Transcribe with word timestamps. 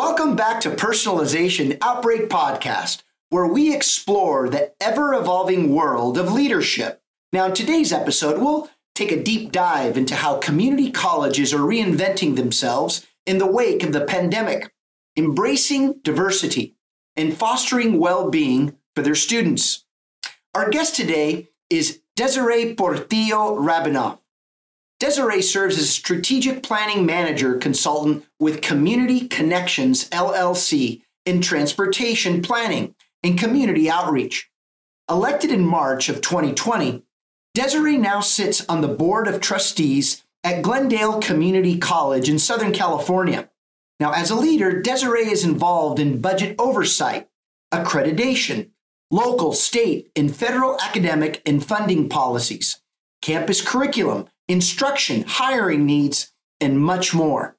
Welcome 0.00 0.34
back 0.34 0.62
to 0.62 0.70
Personalization 0.70 1.76
Outbreak 1.82 2.30
Podcast, 2.30 3.02
where 3.28 3.46
we 3.46 3.74
explore 3.74 4.48
the 4.48 4.72
ever 4.80 5.12
evolving 5.12 5.74
world 5.74 6.16
of 6.16 6.32
leadership. 6.32 7.02
Now, 7.34 7.44
in 7.44 7.52
today's 7.52 7.92
episode, 7.92 8.40
we'll 8.40 8.70
take 8.94 9.12
a 9.12 9.22
deep 9.22 9.52
dive 9.52 9.98
into 9.98 10.14
how 10.14 10.38
community 10.38 10.90
colleges 10.90 11.52
are 11.52 11.58
reinventing 11.58 12.36
themselves 12.36 13.06
in 13.26 13.36
the 13.36 13.46
wake 13.46 13.82
of 13.82 13.92
the 13.92 14.06
pandemic, 14.06 14.72
embracing 15.18 16.00
diversity, 16.02 16.76
and 17.14 17.36
fostering 17.36 17.98
well 17.98 18.30
being 18.30 18.78
for 18.94 19.02
their 19.02 19.14
students. 19.14 19.84
Our 20.54 20.70
guest 20.70 20.96
today 20.96 21.50
is 21.68 22.00
Desiree 22.16 22.74
Portillo 22.74 23.54
Rabinoff. 23.54 24.19
Desiree 25.00 25.40
serves 25.40 25.78
as 25.78 25.84
a 25.84 25.88
strategic 25.88 26.62
planning 26.62 27.06
manager 27.06 27.54
consultant 27.54 28.26
with 28.38 28.60
Community 28.60 29.26
Connections 29.26 30.06
LLC 30.10 31.00
in 31.24 31.40
transportation 31.40 32.42
planning 32.42 32.94
and 33.22 33.38
community 33.38 33.90
outreach. 33.90 34.50
Elected 35.08 35.50
in 35.50 35.64
March 35.64 36.10
of 36.10 36.20
2020, 36.20 37.02
Desiree 37.54 37.96
now 37.96 38.20
sits 38.20 38.64
on 38.68 38.82
the 38.82 38.88
board 38.88 39.26
of 39.26 39.40
trustees 39.40 40.22
at 40.44 40.60
Glendale 40.60 41.18
Community 41.18 41.78
College 41.78 42.28
in 42.28 42.38
Southern 42.38 42.72
California. 42.72 43.48
Now, 43.98 44.12
as 44.12 44.30
a 44.30 44.36
leader, 44.36 44.82
Desiree 44.82 45.30
is 45.30 45.44
involved 45.44 45.98
in 45.98 46.20
budget 46.20 46.56
oversight, 46.58 47.26
accreditation, 47.72 48.68
local, 49.10 49.52
state, 49.52 50.10
and 50.14 50.34
federal 50.34 50.78
academic 50.82 51.40
and 51.46 51.64
funding 51.64 52.10
policies, 52.10 52.82
campus 53.22 53.62
curriculum, 53.62 54.28
instruction, 54.50 55.22
hiring 55.22 55.86
needs, 55.86 56.32
and 56.60 56.80
much 56.80 57.14
more. 57.14 57.56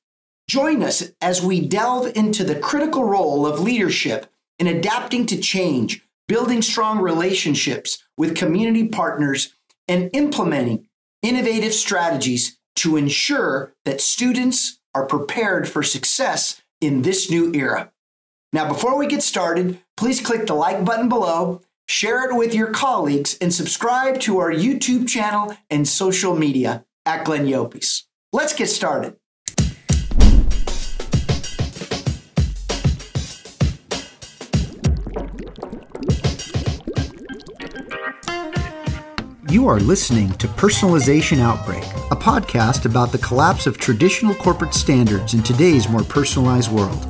Join 0.50 0.84
us 0.84 1.12
as 1.22 1.42
we 1.42 1.66
delve 1.66 2.12
into 2.16 2.44
the 2.44 2.60
critical 2.60 3.06
role 3.06 3.48
of 3.48 3.62
leadership 3.62 4.28
in 4.60 4.68
adapting 4.68 5.26
to 5.28 5.40
change, 5.40 6.06
building 6.28 6.62
strong 6.62 7.00
relationships 7.00 8.04
with 8.18 8.36
community 8.36 8.88
partners, 8.90 9.54
and 9.88 10.10
implementing 10.14 10.88
innovative 11.22 11.74
strategies 11.74 12.60
to 12.76 12.98
ensure 12.98 13.74
that 13.86 14.02
students 14.02 14.80
are 14.94 15.06
prepared 15.06 15.70
for 15.70 15.84
success 15.84 16.62
in 16.82 17.04
this 17.04 17.32
new 17.32 17.54
era. 17.54 17.92
Now, 18.52 18.68
before 18.68 18.98
we 18.98 19.08
get 19.08 19.24
started, 19.24 19.80
please 19.96 20.20
click 20.20 20.46
the 20.46 20.54
like 20.54 20.84
button 20.84 21.08
below 21.08 21.62
share 21.92 22.30
it 22.30 22.34
with 22.34 22.56
your 22.56 22.68
colleagues, 22.68 23.38
and 23.42 23.54
subscribe 23.54 24.18
to 24.18 24.40
our 24.40 24.50
YouTube 24.50 25.10
channel 25.10 25.58
and 25.70 25.86
social 25.86 26.34
media 26.34 26.86
at 27.06 27.26
Glenn 27.26 27.46
Llopis. 27.46 28.04
Let's 28.32 28.54
get 28.54 28.68
started. 28.68 29.18
You 39.50 39.68
are 39.68 39.82
listening 39.82 40.32
to 40.36 40.48
Personalization 40.48 41.40
Outbreak, 41.40 41.84
a 42.10 42.16
podcast 42.16 42.86
about 42.86 43.12
the 43.12 43.18
collapse 43.18 43.68
of 43.68 43.78
traditional 43.78 44.34
corporate 44.36 44.74
standards 44.74 45.34
in 45.34 45.44
today's 45.44 45.90
more 45.90 46.04
personalized 46.04 46.72
world. 46.72 47.06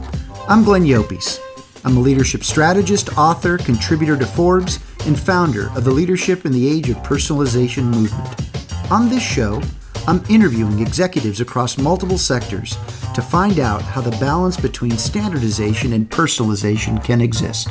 I'm 0.50 0.64
Glenn 0.64 0.86
Llopis. 0.86 1.40
I'm 1.84 1.98
a 1.98 2.00
leadership 2.00 2.44
strategist, 2.44 3.18
author, 3.18 3.58
contributor 3.58 4.16
to 4.18 4.26
Forbes, 4.26 4.80
and 5.08 5.20
founder 5.20 5.70
of 5.76 5.84
the 5.84 5.92
Leadership 5.92 6.46
in 6.46 6.52
the 6.52 6.68
Age 6.70 6.90
of 6.90 6.98
Personalization 6.98 7.86
movement. 7.86 8.92
On 8.92 9.10
this 9.10 9.24
show, 9.24 9.62
I'm 10.08 10.24
interviewing 10.30 10.80
executives 10.80 11.42
across 11.42 11.78
multiple 11.78 12.18
sectors 12.18 12.78
to 13.16 13.22
find 13.22 13.60
out 13.60 13.82
how 13.82 14.02
the 14.02 14.12
balance 14.18 14.58
between 14.58 14.98
standardization 14.98 15.94
and 15.94 16.10
personalization 16.10 17.04
can 17.04 17.20
exist. 17.20 17.70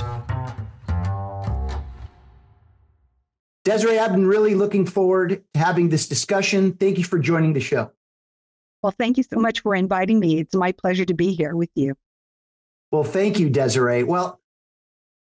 Desiree, 3.64 3.98
I've 3.98 4.12
been 4.12 4.26
really 4.26 4.54
looking 4.54 4.86
forward 4.86 5.28
to 5.28 5.58
having 5.58 5.88
this 5.88 6.08
discussion. 6.08 6.72
Thank 6.72 6.98
you 6.98 7.04
for 7.04 7.18
joining 7.18 7.52
the 7.52 7.60
show. 7.60 7.92
Well, 8.82 8.94
thank 8.96 9.18
you 9.18 9.22
so 9.22 9.38
much 9.38 9.60
for 9.60 9.74
inviting 9.74 10.18
me. 10.18 10.40
It's 10.40 10.54
my 10.54 10.72
pleasure 10.72 11.04
to 11.04 11.14
be 11.14 11.34
here 11.34 11.54
with 11.54 11.70
you. 11.74 11.94
Well, 12.90 13.04
thank 13.04 13.38
you, 13.38 13.50
Desiree. 13.50 14.02
Well, 14.02 14.40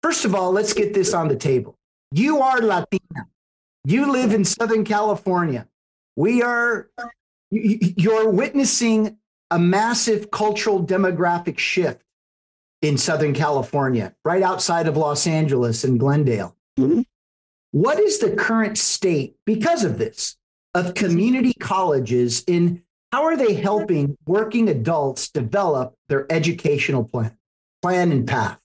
first 0.03 0.25
of 0.25 0.35
all, 0.35 0.51
let's 0.51 0.73
get 0.73 0.93
this 0.93 1.13
on 1.13 1.27
the 1.27 1.35
table. 1.35 1.77
You 2.11 2.41
are 2.41 2.59
Latina. 2.61 3.27
You 3.85 4.11
live 4.11 4.33
in 4.33 4.45
Southern 4.45 4.83
California. 4.83 5.67
We 6.15 6.41
are, 6.41 6.89
you're 7.51 8.29
witnessing 8.29 9.17
a 9.51 9.59
massive 9.59 10.31
cultural 10.31 10.85
demographic 10.85 11.57
shift 11.57 12.01
in 12.81 12.97
Southern 12.97 13.33
California, 13.33 14.13
right 14.23 14.43
outside 14.43 14.87
of 14.87 14.97
Los 14.97 15.27
Angeles 15.27 15.83
and 15.83 15.99
Glendale. 15.99 16.55
Mm-hmm. 16.79 17.01
What 17.71 17.99
is 17.99 18.19
the 18.19 18.35
current 18.35 18.77
state, 18.77 19.35
because 19.45 19.83
of 19.83 19.97
this, 19.97 20.37
of 20.73 20.93
community 20.93 21.53
colleges 21.53 22.43
in 22.47 22.83
how 23.11 23.23
are 23.23 23.37
they 23.37 23.53
helping 23.53 24.17
working 24.25 24.69
adults 24.69 25.29
develop 25.29 25.95
their 26.09 26.31
educational 26.31 27.03
plan? 27.03 27.37
Plan 27.85 28.11
and 28.11 28.27
path? 28.27 28.57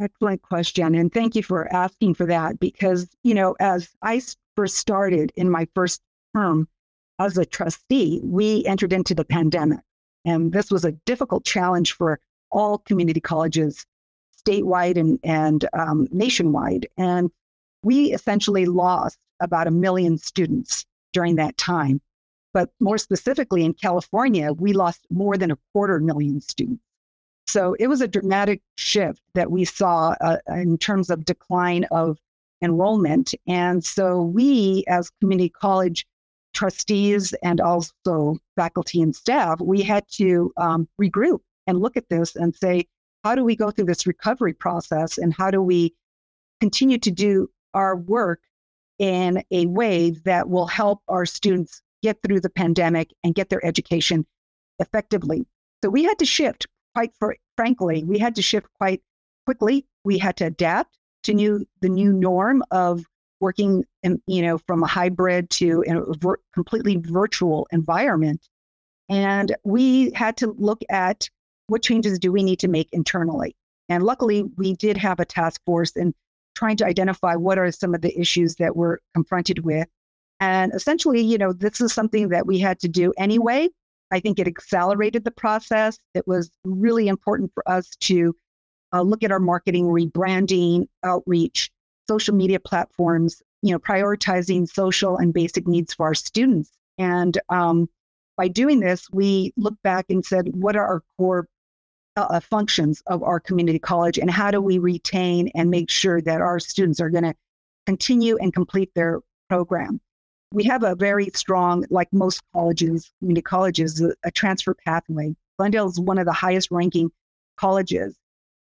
Excellent 0.00 0.40
question. 0.40 0.94
And 0.94 1.12
thank 1.12 1.36
you 1.36 1.42
for 1.42 1.70
asking 1.70 2.14
for 2.14 2.24
that 2.24 2.58
because, 2.58 3.10
you 3.24 3.34
know, 3.34 3.56
as 3.60 3.90
I 4.00 4.22
first 4.56 4.78
started 4.78 5.32
in 5.36 5.50
my 5.50 5.68
first 5.74 6.00
term 6.34 6.66
as 7.18 7.36
a 7.36 7.44
trustee, 7.44 8.22
we 8.24 8.64
entered 8.64 8.94
into 8.94 9.14
the 9.14 9.24
pandemic. 9.24 9.80
And 10.24 10.50
this 10.50 10.70
was 10.70 10.86
a 10.86 10.92
difficult 10.92 11.44
challenge 11.44 11.92
for 11.92 12.20
all 12.50 12.78
community 12.78 13.20
colleges 13.20 13.84
statewide 14.34 14.96
and, 14.96 15.18
and 15.22 15.68
um, 15.74 16.08
nationwide. 16.10 16.88
And 16.96 17.30
we 17.82 18.14
essentially 18.14 18.64
lost 18.64 19.18
about 19.40 19.66
a 19.66 19.72
million 19.72 20.16
students 20.16 20.86
during 21.12 21.36
that 21.36 21.58
time. 21.58 22.00
But 22.54 22.70
more 22.80 22.96
specifically 22.96 23.62
in 23.62 23.74
California, 23.74 24.54
we 24.54 24.72
lost 24.72 25.06
more 25.10 25.36
than 25.36 25.50
a 25.50 25.58
quarter 25.74 26.00
million 26.00 26.40
students. 26.40 26.82
So 27.48 27.74
it 27.78 27.86
was 27.86 28.02
a 28.02 28.08
dramatic 28.08 28.60
shift 28.76 29.22
that 29.34 29.50
we 29.50 29.64
saw 29.64 30.14
uh, 30.20 30.36
in 30.48 30.76
terms 30.76 31.08
of 31.08 31.24
decline 31.24 31.84
of 31.90 32.18
enrollment. 32.62 33.34
And 33.46 33.82
so 33.82 34.22
we, 34.22 34.84
as 34.86 35.10
community 35.20 35.48
college 35.48 36.06
trustees 36.52 37.32
and 37.42 37.60
also 37.60 38.38
faculty 38.56 39.00
and 39.00 39.16
staff, 39.16 39.60
we 39.60 39.80
had 39.80 40.04
to 40.12 40.52
um, 40.58 40.88
regroup 41.00 41.40
and 41.66 41.80
look 41.80 41.96
at 41.96 42.08
this 42.10 42.36
and 42.36 42.54
say, 42.54 42.86
how 43.24 43.34
do 43.34 43.44
we 43.44 43.56
go 43.56 43.70
through 43.70 43.86
this 43.86 44.06
recovery 44.06 44.52
process 44.52 45.16
and 45.18 45.32
how 45.32 45.50
do 45.50 45.62
we 45.62 45.94
continue 46.60 46.98
to 46.98 47.10
do 47.10 47.48
our 47.74 47.96
work 47.96 48.40
in 48.98 49.42
a 49.50 49.66
way 49.66 50.10
that 50.10 50.48
will 50.48 50.66
help 50.66 51.00
our 51.08 51.24
students 51.24 51.82
get 52.02 52.20
through 52.22 52.40
the 52.40 52.50
pandemic 52.50 53.10
and 53.24 53.34
get 53.34 53.48
their 53.48 53.64
education 53.64 54.26
effectively. 54.80 55.46
So 55.82 55.90
we 55.90 56.04
had 56.04 56.18
to 56.18 56.26
shift 56.26 56.66
quite 56.98 57.12
for, 57.16 57.36
frankly, 57.56 58.02
we 58.02 58.18
had 58.18 58.34
to 58.34 58.42
shift 58.42 58.66
quite 58.76 59.00
quickly. 59.46 59.86
We 60.02 60.18
had 60.18 60.36
to 60.38 60.46
adapt 60.46 60.98
to 61.22 61.32
new 61.32 61.64
the 61.80 61.88
new 61.88 62.12
norm 62.12 62.64
of 62.72 63.04
working, 63.40 63.84
in, 64.02 64.20
you 64.26 64.42
know, 64.42 64.58
from 64.66 64.82
a 64.82 64.86
hybrid 64.88 65.48
to 65.50 65.84
a 65.86 66.34
completely 66.52 66.96
virtual 66.96 67.68
environment, 67.70 68.48
and 69.08 69.54
we 69.62 70.10
had 70.10 70.36
to 70.38 70.56
look 70.58 70.82
at 70.90 71.28
what 71.68 71.82
changes 71.82 72.18
do 72.18 72.32
we 72.32 72.42
need 72.42 72.58
to 72.58 72.68
make 72.68 72.88
internally. 72.90 73.54
And 73.88 74.02
luckily, 74.02 74.42
we 74.56 74.72
did 74.74 74.96
have 74.96 75.20
a 75.20 75.24
task 75.24 75.60
force 75.64 75.92
in 75.92 76.12
trying 76.56 76.78
to 76.78 76.84
identify 76.84 77.36
what 77.36 77.58
are 77.58 77.70
some 77.70 77.94
of 77.94 78.00
the 78.00 78.18
issues 78.18 78.56
that 78.56 78.74
we're 78.74 78.98
confronted 79.14 79.64
with. 79.64 79.86
And 80.40 80.74
essentially, 80.74 81.20
you 81.20 81.38
know, 81.38 81.52
this 81.52 81.80
is 81.80 81.92
something 81.92 82.30
that 82.30 82.44
we 82.44 82.58
had 82.58 82.80
to 82.80 82.88
do 82.88 83.12
anyway 83.16 83.68
I 84.10 84.20
think 84.20 84.38
it 84.38 84.46
accelerated 84.46 85.24
the 85.24 85.30
process. 85.30 85.98
It 86.14 86.26
was 86.26 86.50
really 86.64 87.08
important 87.08 87.52
for 87.54 87.68
us 87.68 87.90
to 88.00 88.34
uh, 88.92 89.02
look 89.02 89.22
at 89.22 89.32
our 89.32 89.40
marketing, 89.40 89.84
rebranding, 89.86 90.86
outreach, 91.04 91.70
social 92.08 92.34
media 92.34 92.58
platforms, 92.58 93.42
you 93.62 93.72
know, 93.72 93.78
prioritizing 93.78 94.66
social 94.66 95.16
and 95.18 95.34
basic 95.34 95.66
needs 95.66 95.94
for 95.94 96.06
our 96.06 96.14
students. 96.14 96.70
And 96.96 97.38
um, 97.48 97.88
by 98.36 98.48
doing 98.48 98.80
this, 98.80 99.08
we 99.12 99.52
looked 99.56 99.82
back 99.82 100.06
and 100.08 100.24
said, 100.24 100.48
what 100.54 100.76
are 100.76 100.86
our 100.86 101.02
core 101.16 101.48
uh, 102.16 102.40
functions 102.40 103.02
of 103.06 103.22
our 103.22 103.38
community 103.38 103.78
college 103.78 104.18
and 104.18 104.30
how 104.30 104.50
do 104.50 104.60
we 104.60 104.78
retain 104.78 105.50
and 105.54 105.70
make 105.70 105.90
sure 105.90 106.20
that 106.22 106.40
our 106.40 106.58
students 106.58 107.00
are 107.00 107.10
going 107.10 107.24
to 107.24 107.34
continue 107.86 108.36
and 108.38 108.52
complete 108.54 108.90
their 108.94 109.20
program? 109.48 110.00
We 110.52 110.64
have 110.64 110.82
a 110.82 110.94
very 110.94 111.30
strong, 111.34 111.84
like 111.90 112.08
most 112.12 112.42
colleges, 112.52 113.10
community 113.18 113.42
colleges, 113.42 114.02
a, 114.24 114.30
transfer 114.30 114.74
pathway. 114.74 115.34
Glendale 115.58 115.88
is 115.88 116.00
one 116.00 116.18
of 116.18 116.26
the 116.26 116.32
highest 116.32 116.70
ranking 116.70 117.10
colleges 117.56 118.16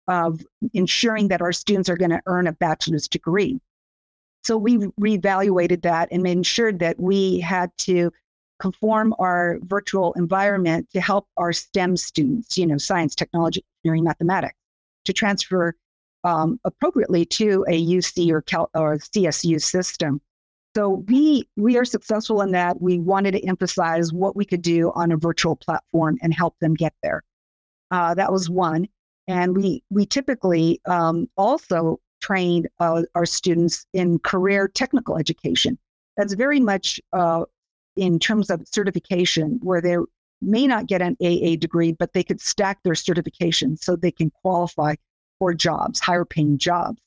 of 0.07 0.41
ensuring 0.73 1.27
that 1.29 1.41
our 1.41 1.51
students 1.51 1.89
are 1.89 1.97
going 1.97 2.11
to 2.11 2.21
earn 2.25 2.47
a 2.47 2.53
bachelor's 2.53 3.07
degree. 3.07 3.59
So 4.43 4.57
we 4.57 4.77
reevaluated 4.99 5.81
that 5.83 6.09
and 6.11 6.25
ensured 6.25 6.79
that 6.79 6.99
we 6.99 7.39
had 7.39 7.71
to 7.79 8.11
conform 8.59 9.13
our 9.19 9.59
virtual 9.63 10.13
environment 10.13 10.89
to 10.93 11.01
help 11.01 11.27
our 11.37 11.53
STEM 11.53 11.97
students, 11.97 12.57
you 12.57 12.65
know, 12.65 12.77
science, 12.77 13.13
technology, 13.15 13.63
engineering, 13.83 14.05
mathematics, 14.05 14.55
to 15.05 15.13
transfer 15.13 15.75
um, 16.23 16.59
appropriately 16.63 17.25
to 17.25 17.65
a 17.67 17.85
UC 17.85 18.31
or, 18.31 18.41
Cal- 18.41 18.69
or 18.73 18.97
CSU 18.97 19.61
system. 19.61 20.21
So 20.77 21.03
we 21.07 21.49
we 21.55 21.75
are 21.75 21.85
successful 21.85 22.39
in 22.43 22.51
that. 22.51 22.79
We 22.79 22.99
wanted 22.99 23.31
to 23.31 23.43
emphasize 23.47 24.13
what 24.13 24.35
we 24.35 24.45
could 24.45 24.61
do 24.61 24.91
on 24.93 25.11
a 25.11 25.17
virtual 25.17 25.55
platform 25.55 26.19
and 26.21 26.31
help 26.31 26.53
them 26.59 26.75
get 26.75 26.93
there. 27.01 27.23
Uh, 27.89 28.13
that 28.13 28.31
was 28.31 28.47
one, 28.47 28.87
and 29.27 29.57
we 29.57 29.81
we 29.89 30.05
typically 30.05 30.79
um, 30.85 31.31
also 31.35 31.99
train 32.21 32.67
uh, 32.79 33.01
our 33.15 33.25
students 33.25 33.87
in 33.93 34.19
career 34.19 34.67
technical 34.67 35.17
education. 35.17 35.79
That's 36.15 36.35
very 36.35 36.59
much 36.59 37.01
uh, 37.11 37.45
in 37.95 38.19
terms 38.19 38.51
of 38.51 38.61
certification, 38.67 39.59
where 39.63 39.81
they 39.81 39.97
may 40.43 40.67
not 40.67 40.85
get 40.85 41.01
an 41.01 41.17
AA 41.19 41.55
degree, 41.55 41.91
but 41.91 42.13
they 42.13 42.23
could 42.23 42.39
stack 42.39 42.83
their 42.83 42.93
certifications 42.93 43.79
so 43.79 43.95
they 43.95 44.11
can 44.11 44.29
qualify 44.43 44.93
for 45.39 45.55
jobs, 45.55 45.99
higher 45.99 46.23
paying 46.23 46.59
jobs. 46.59 47.01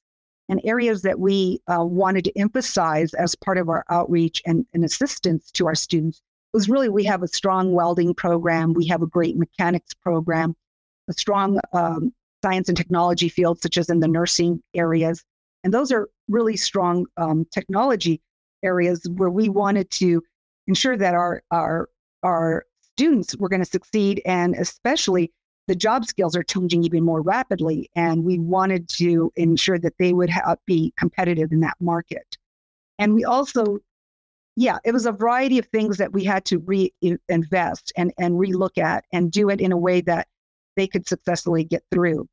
And 0.51 0.61
areas 0.65 1.03
that 1.03 1.21
we 1.21 1.61
uh, 1.69 1.85
wanted 1.85 2.25
to 2.25 2.37
emphasize 2.37 3.15
as 3.15 3.37
part 3.37 3.57
of 3.57 3.69
our 3.69 3.85
outreach 3.89 4.43
and, 4.45 4.67
and 4.75 4.85
assistance 4.85 5.49
to 5.53 5.67
our 5.67 5.77
students 5.77 6.21
was 6.53 6.69
really 6.69 6.89
we 6.89 7.05
have 7.05 7.23
a 7.23 7.29
strong 7.29 7.73
welding 7.73 8.15
program, 8.15 8.75
we 8.75 8.85
have 8.89 9.01
a 9.01 9.07
great 9.07 9.37
mechanics 9.37 9.95
program, 9.95 10.57
a 11.09 11.13
strong 11.13 11.61
um, 11.73 12.13
science 12.43 12.69
and 12.69 12.77
technology 12.77 13.29
field, 13.29 13.63
such 13.63 13.79
as 13.79 13.89
in 13.89 14.01
the 14.01 14.09
nursing 14.09 14.61
areas. 14.75 15.25
And 15.63 15.73
those 15.73 15.93
are 15.93 16.09
really 16.29 16.57
strong 16.57 17.07
um, 17.17 17.47
technology 17.53 18.21
areas 18.65 19.07
where 19.15 19.31
we 19.31 19.49
wanted 19.49 19.89
to 19.93 20.21
ensure 20.67 20.97
that 20.97 21.15
our 21.15 21.45
our 21.53 21.89
our 22.25 22.67
students 22.97 23.37
were 23.37 23.49
going 23.49 23.63
to 23.63 23.71
succeed, 23.71 24.21
and 24.27 24.57
especially 24.57 25.33
the 25.71 25.77
job 25.77 26.05
skills 26.05 26.35
are 26.35 26.43
changing 26.43 26.83
even 26.83 27.05
more 27.05 27.23
rapidly, 27.23 27.89
and 27.95 28.25
we 28.25 28.41
wanted 28.41 28.89
to 28.89 29.33
ensure 29.37 29.79
that 29.79 29.97
they 30.01 30.13
would 30.13 30.29
ha- 30.29 30.57
be 30.67 30.93
competitive 30.99 31.53
in 31.53 31.61
that 31.61 31.77
market. 31.79 32.37
And 32.99 33.15
we 33.15 33.25
also, 33.25 33.79
yeah, 34.57 34.79
it 34.85 34.91
was 34.91 35.07
a 35.07 35.13
variety 35.13 35.61
of 35.61 35.67
things 35.67 35.99
that 35.99 36.13
we 36.13 36.25
had 36.25 36.45
to 36.47 36.59
reinvest 36.59 37.93
and 37.97 38.13
and 38.19 38.35
relook 38.35 38.79
at 38.79 39.05
and 39.13 39.31
do 39.31 39.49
it 39.49 39.61
in 39.61 39.71
a 39.71 39.77
way 39.77 40.01
that 40.01 40.27
they 40.75 40.89
could 40.89 41.07
successfully 41.07 41.63
get 41.63 41.85
through. 41.93 42.29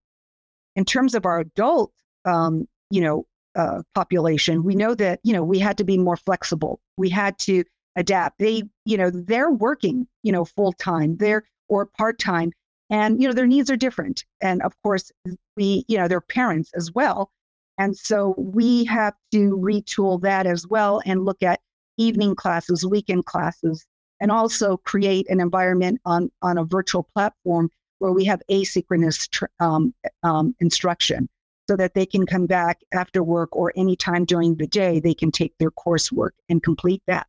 In 0.76 0.84
terms 0.84 1.14
of 1.14 1.28
our 1.28 1.42
adult, 1.42 1.94
um, 2.26 2.68
you 2.90 3.02
know, 3.02 3.28
uh, 3.54 3.84
population, 3.94 4.64
we 4.64 4.74
know 4.74 4.96
that 4.96 5.20
you 5.22 5.32
know 5.32 5.44
we 5.44 5.60
had 5.60 5.78
to 5.78 5.84
be 5.84 6.00
more 6.00 6.18
flexible. 6.18 6.80
We 6.98 7.10
had 7.12 7.38
to 7.42 7.64
adapt. 7.96 8.40
They, 8.40 8.64
you 8.86 8.98
know, 8.98 9.12
they're 9.12 9.52
working, 9.52 10.08
you 10.24 10.32
know, 10.32 10.44
full 10.44 10.74
time, 10.74 11.18
they're 11.18 11.44
or 11.70 11.86
part 11.86 12.18
time, 12.18 12.52
and 12.90 13.22
you 13.22 13.28
know 13.28 13.34
their 13.34 13.48
needs 13.48 13.70
are 13.70 13.78
different. 13.78 14.26
And 14.42 14.62
of 14.62 14.74
course, 14.84 15.12
we, 15.56 15.86
you 15.88 15.98
know, 15.98 16.08
they're 16.08 16.22
parents 16.22 16.72
as 16.76 16.92
well, 16.92 17.32
and 17.78 17.98
so 17.98 18.36
we 18.38 18.86
have 18.86 19.14
to 19.32 19.58
retool 19.58 20.22
that 20.22 20.46
as 20.46 20.68
well 20.68 21.02
and 21.06 21.26
look 21.26 21.44
at 21.44 21.62
evening 21.98 22.36
classes, 22.36 22.86
weekend 22.86 23.26
classes, 23.26 23.86
and 24.20 24.32
also 24.32 24.78
create 24.78 25.30
an 25.30 25.40
environment 25.40 26.02
on 26.06 26.32
on 26.42 26.58
a 26.58 26.66
virtual 26.66 27.08
platform 27.16 27.70
where 28.00 28.12
we 28.12 28.26
have 28.26 28.42
asynchronous 28.52 29.30
tr- 29.30 29.46
um, 29.60 29.94
um, 30.24 30.56
instruction 30.60 31.28
so 31.68 31.76
that 31.76 31.96
they 31.96 32.06
can 32.06 32.26
come 32.26 32.46
back 32.46 32.80
after 32.94 33.24
work 33.24 33.56
or 33.56 33.74
anytime 33.76 34.24
during 34.24 34.56
the 34.56 34.68
day 34.68 35.00
they 35.00 35.16
can 35.16 35.32
take 35.32 35.54
their 35.58 35.72
coursework 35.72 36.32
and 36.48 36.62
complete 36.62 37.02
that 37.08 37.28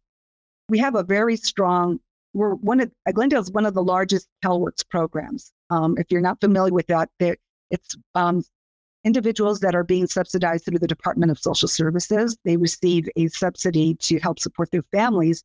we 0.68 0.78
have 0.78 0.94
a 0.94 1.02
very 1.02 1.36
strong, 1.36 2.00
we're 2.34 2.54
one 2.54 2.80
of, 2.80 2.90
Glendale 3.12 3.40
is 3.40 3.50
one 3.50 3.66
of 3.66 3.74
the 3.74 3.82
largest 3.82 4.28
CalWORKs 4.44 4.88
programs. 4.88 5.52
Um, 5.70 5.96
if 5.98 6.10
you're 6.10 6.20
not 6.20 6.40
familiar 6.40 6.72
with 6.72 6.86
that, 6.88 7.10
it's 7.18 7.96
um, 8.14 8.42
individuals 9.04 9.60
that 9.60 9.74
are 9.74 9.84
being 9.84 10.06
subsidized 10.06 10.64
through 10.64 10.78
the 10.78 10.86
Department 10.86 11.30
of 11.30 11.38
Social 11.38 11.68
Services. 11.68 12.36
They 12.44 12.56
receive 12.56 13.08
a 13.16 13.28
subsidy 13.28 13.94
to 13.94 14.18
help 14.18 14.38
support 14.38 14.70
their 14.70 14.84
families. 14.92 15.42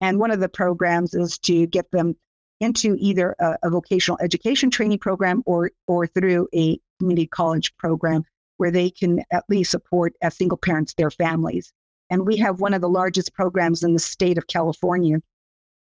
And 0.00 0.18
one 0.18 0.30
of 0.30 0.40
the 0.40 0.48
programs 0.48 1.14
is 1.14 1.38
to 1.40 1.66
get 1.66 1.90
them 1.90 2.16
into 2.60 2.96
either 2.98 3.34
a, 3.38 3.56
a 3.62 3.70
vocational 3.70 4.18
education 4.20 4.70
training 4.70 4.98
program 4.98 5.42
or, 5.46 5.70
or 5.86 6.06
through 6.06 6.48
a 6.54 6.78
community 6.98 7.26
college 7.26 7.74
program 7.76 8.24
where 8.56 8.70
they 8.70 8.90
can 8.90 9.22
at 9.30 9.44
least 9.48 9.70
support 9.70 10.14
as 10.20 10.36
single 10.36 10.58
parents 10.58 10.94
their 10.94 11.10
families. 11.10 11.72
And 12.10 12.26
we 12.26 12.36
have 12.38 12.60
one 12.60 12.74
of 12.74 12.80
the 12.80 12.88
largest 12.88 13.32
programs 13.34 13.82
in 13.82 13.92
the 13.92 13.98
state 13.98 14.38
of 14.38 14.46
California. 14.48 15.18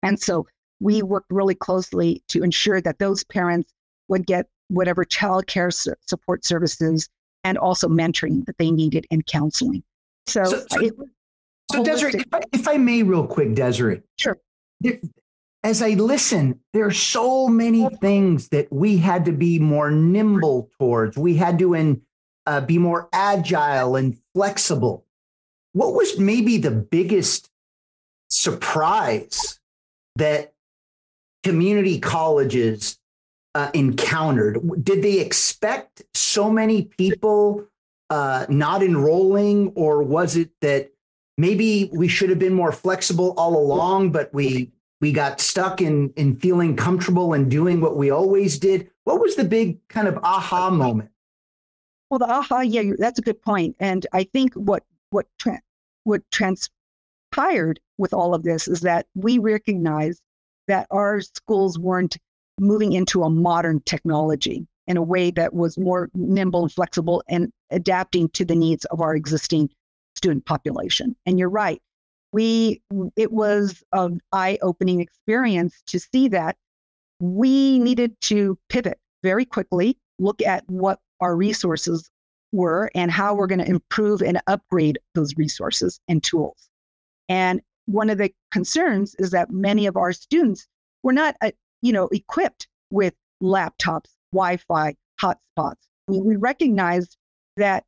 And 0.04 0.20
so 0.20 0.48
we 0.80 1.02
worked 1.02 1.32
really 1.32 1.56
closely 1.56 2.24
to 2.30 2.44
ensure 2.44 2.82
that 2.82 3.00
those 3.00 3.24
parents 3.24 3.74
would 4.08 4.26
get 4.26 4.48
whatever 4.70 5.04
child 5.04 5.48
care 5.48 5.72
support 5.72 6.46
services 6.46 7.10
and 7.44 7.58
also 7.58 7.88
mentoring 7.88 8.46
that 8.46 8.58
they 8.58 8.72
needed 8.72 9.06
and 9.12 9.26
counseling. 9.26 9.84
So, 10.28 10.44
so, 10.46 10.66
so, 10.70 10.80
it, 10.80 10.94
so 11.72 11.84
Desiree, 11.84 12.14
if 12.16 12.34
I, 12.34 12.42
if 12.52 12.68
I, 12.68 12.78
may, 12.78 13.04
real 13.04 13.26
quick, 13.26 13.56
Desiree. 13.56 14.02
Sure. 14.18 14.38
There, 14.82 15.00
as 15.64 15.82
I 15.82 15.90
listen, 15.90 16.60
there 16.74 16.86
are 16.86 16.92
so 16.92 17.48
many 17.48 17.88
things 18.02 18.50
that 18.50 18.72
we 18.72 18.98
had 18.98 19.26
to 19.26 19.32
be 19.32 19.60
more 19.60 19.92
nimble 19.92 20.70
towards. 20.80 21.18
We 21.18 21.36
had 21.36 21.60
to 21.60 21.74
in, 21.74 22.02
uh, 22.46 22.62
be 22.62 22.78
more 22.78 23.10
agile 23.12 23.96
and 23.96 24.18
flexible 24.34 25.06
what 25.74 25.94
was 25.94 26.18
maybe 26.20 26.58
the 26.58 26.72
biggest 26.72 27.50
surprise 28.30 29.59
that 30.20 30.54
community 31.44 32.00
colleges 32.00 33.00
uh, 33.56 33.72
encountered? 33.74 34.60
Did 34.84 35.02
they 35.02 35.20
expect 35.20 36.04
so 36.14 36.50
many 36.50 36.84
people 36.84 37.66
uh, 38.10 38.46
not 38.50 38.84
enrolling, 38.84 39.72
or 39.76 40.04
was 40.04 40.36
it 40.36 40.52
that 40.62 40.92
maybe 41.38 41.90
we 41.94 42.08
should 42.08 42.30
have 42.30 42.40
been 42.40 42.54
more 42.54 42.72
flexible 42.72 43.34
all 43.38 43.58
along, 43.58 44.12
but 44.12 44.34
we 44.34 44.72
we 45.02 45.12
got 45.12 45.40
stuck 45.40 45.82
in 45.82 46.12
in 46.16 46.36
feeling 46.36 46.76
comfortable 46.76 47.34
and 47.34 47.50
doing 47.50 47.82
what 47.82 47.98
we 47.98 48.10
always 48.10 48.60
did? 48.60 48.90
What 49.04 49.20
was 49.20 49.36
the 49.36 49.44
big 49.44 49.86
kind 49.88 50.08
of 50.08 50.18
aha 50.24 50.70
moment? 50.70 51.10
Well, 52.10 52.20
the 52.20 52.30
aha, 52.30 52.62
yeah, 52.62 52.94
that's 52.98 53.20
a 53.20 53.22
good. 53.22 53.38
And 53.80 54.06
I 54.14 54.24
think 54.24 54.54
what 54.54 54.84
what 55.12 55.28
tra- 55.38 55.62
what 56.04 56.22
transpired 57.32 57.80
with 57.98 58.14
all 58.14 58.34
of 58.34 58.44
this 58.44 58.68
is 58.68 58.82
that 58.82 59.06
we 59.16 59.38
recognized 59.40 60.22
that 60.68 60.88
our 60.92 61.22
schools 61.22 61.78
weren't 61.80 62.18
moving 62.60 62.94
into 62.94 63.24
a 63.24 63.30
modern 63.30 63.82
technology 63.86 64.68
in 64.88 64.98
a 64.98 65.02
way 65.02 65.32
that 65.32 65.54
was 65.54 65.78
more 65.78 66.10
nimble 66.14 66.64
and 66.64 66.72
flexible 66.72 67.24
and 67.30 67.52
adapting 67.72 68.30
to 68.30 68.44
the 68.44 68.56
needs 68.56 68.86
of 68.86 69.02
our 69.02 69.16
existing 69.16 69.70
student 70.16 70.46
population. 70.46 71.16
And 71.26 71.40
you're 71.40 71.50
right. 71.50 71.82
We 72.32 72.82
it 73.16 73.32
was 73.32 73.84
an 73.94 74.20
eye-opening 74.32 75.00
experience 75.00 75.82
to 75.88 76.00
see 76.00 76.28
that 76.30 76.58
we 77.20 77.80
needed 77.80 78.16
to 78.22 78.58
pivot 78.70 79.00
very 79.24 79.46
quickly, 79.46 79.98
look 80.20 80.42
at 80.42 80.64
what 80.68 81.00
our 81.22 81.36
resources 81.36 82.10
were 82.52 82.92
and 82.94 83.12
how 83.12 83.34
we're 83.34 83.48
going 83.48 83.60
to 83.60 83.70
improve 83.70 84.22
and 84.22 84.40
upgrade 84.48 85.00
those 85.16 85.36
resources 85.38 86.00
and 86.08 86.24
tools. 86.24 86.69
And 87.30 87.62
one 87.86 88.10
of 88.10 88.18
the 88.18 88.32
concerns 88.52 89.16
is 89.20 89.32
that 89.32 89.52
many 89.52 89.86
of 89.86 89.96
our 89.96 90.12
students 90.12 90.68
were 91.04 91.14
not, 91.14 91.36
uh, 91.42 91.52
you 91.82 91.94
know, 91.94 92.08
equipped 92.08 92.68
with 92.90 93.14
laptops, 93.42 94.10
Wi-Fi, 94.34 94.96
hotspots. 95.22 95.78
We, 96.08 96.22
we 96.22 96.36
recognized 96.36 97.16
that 97.58 97.86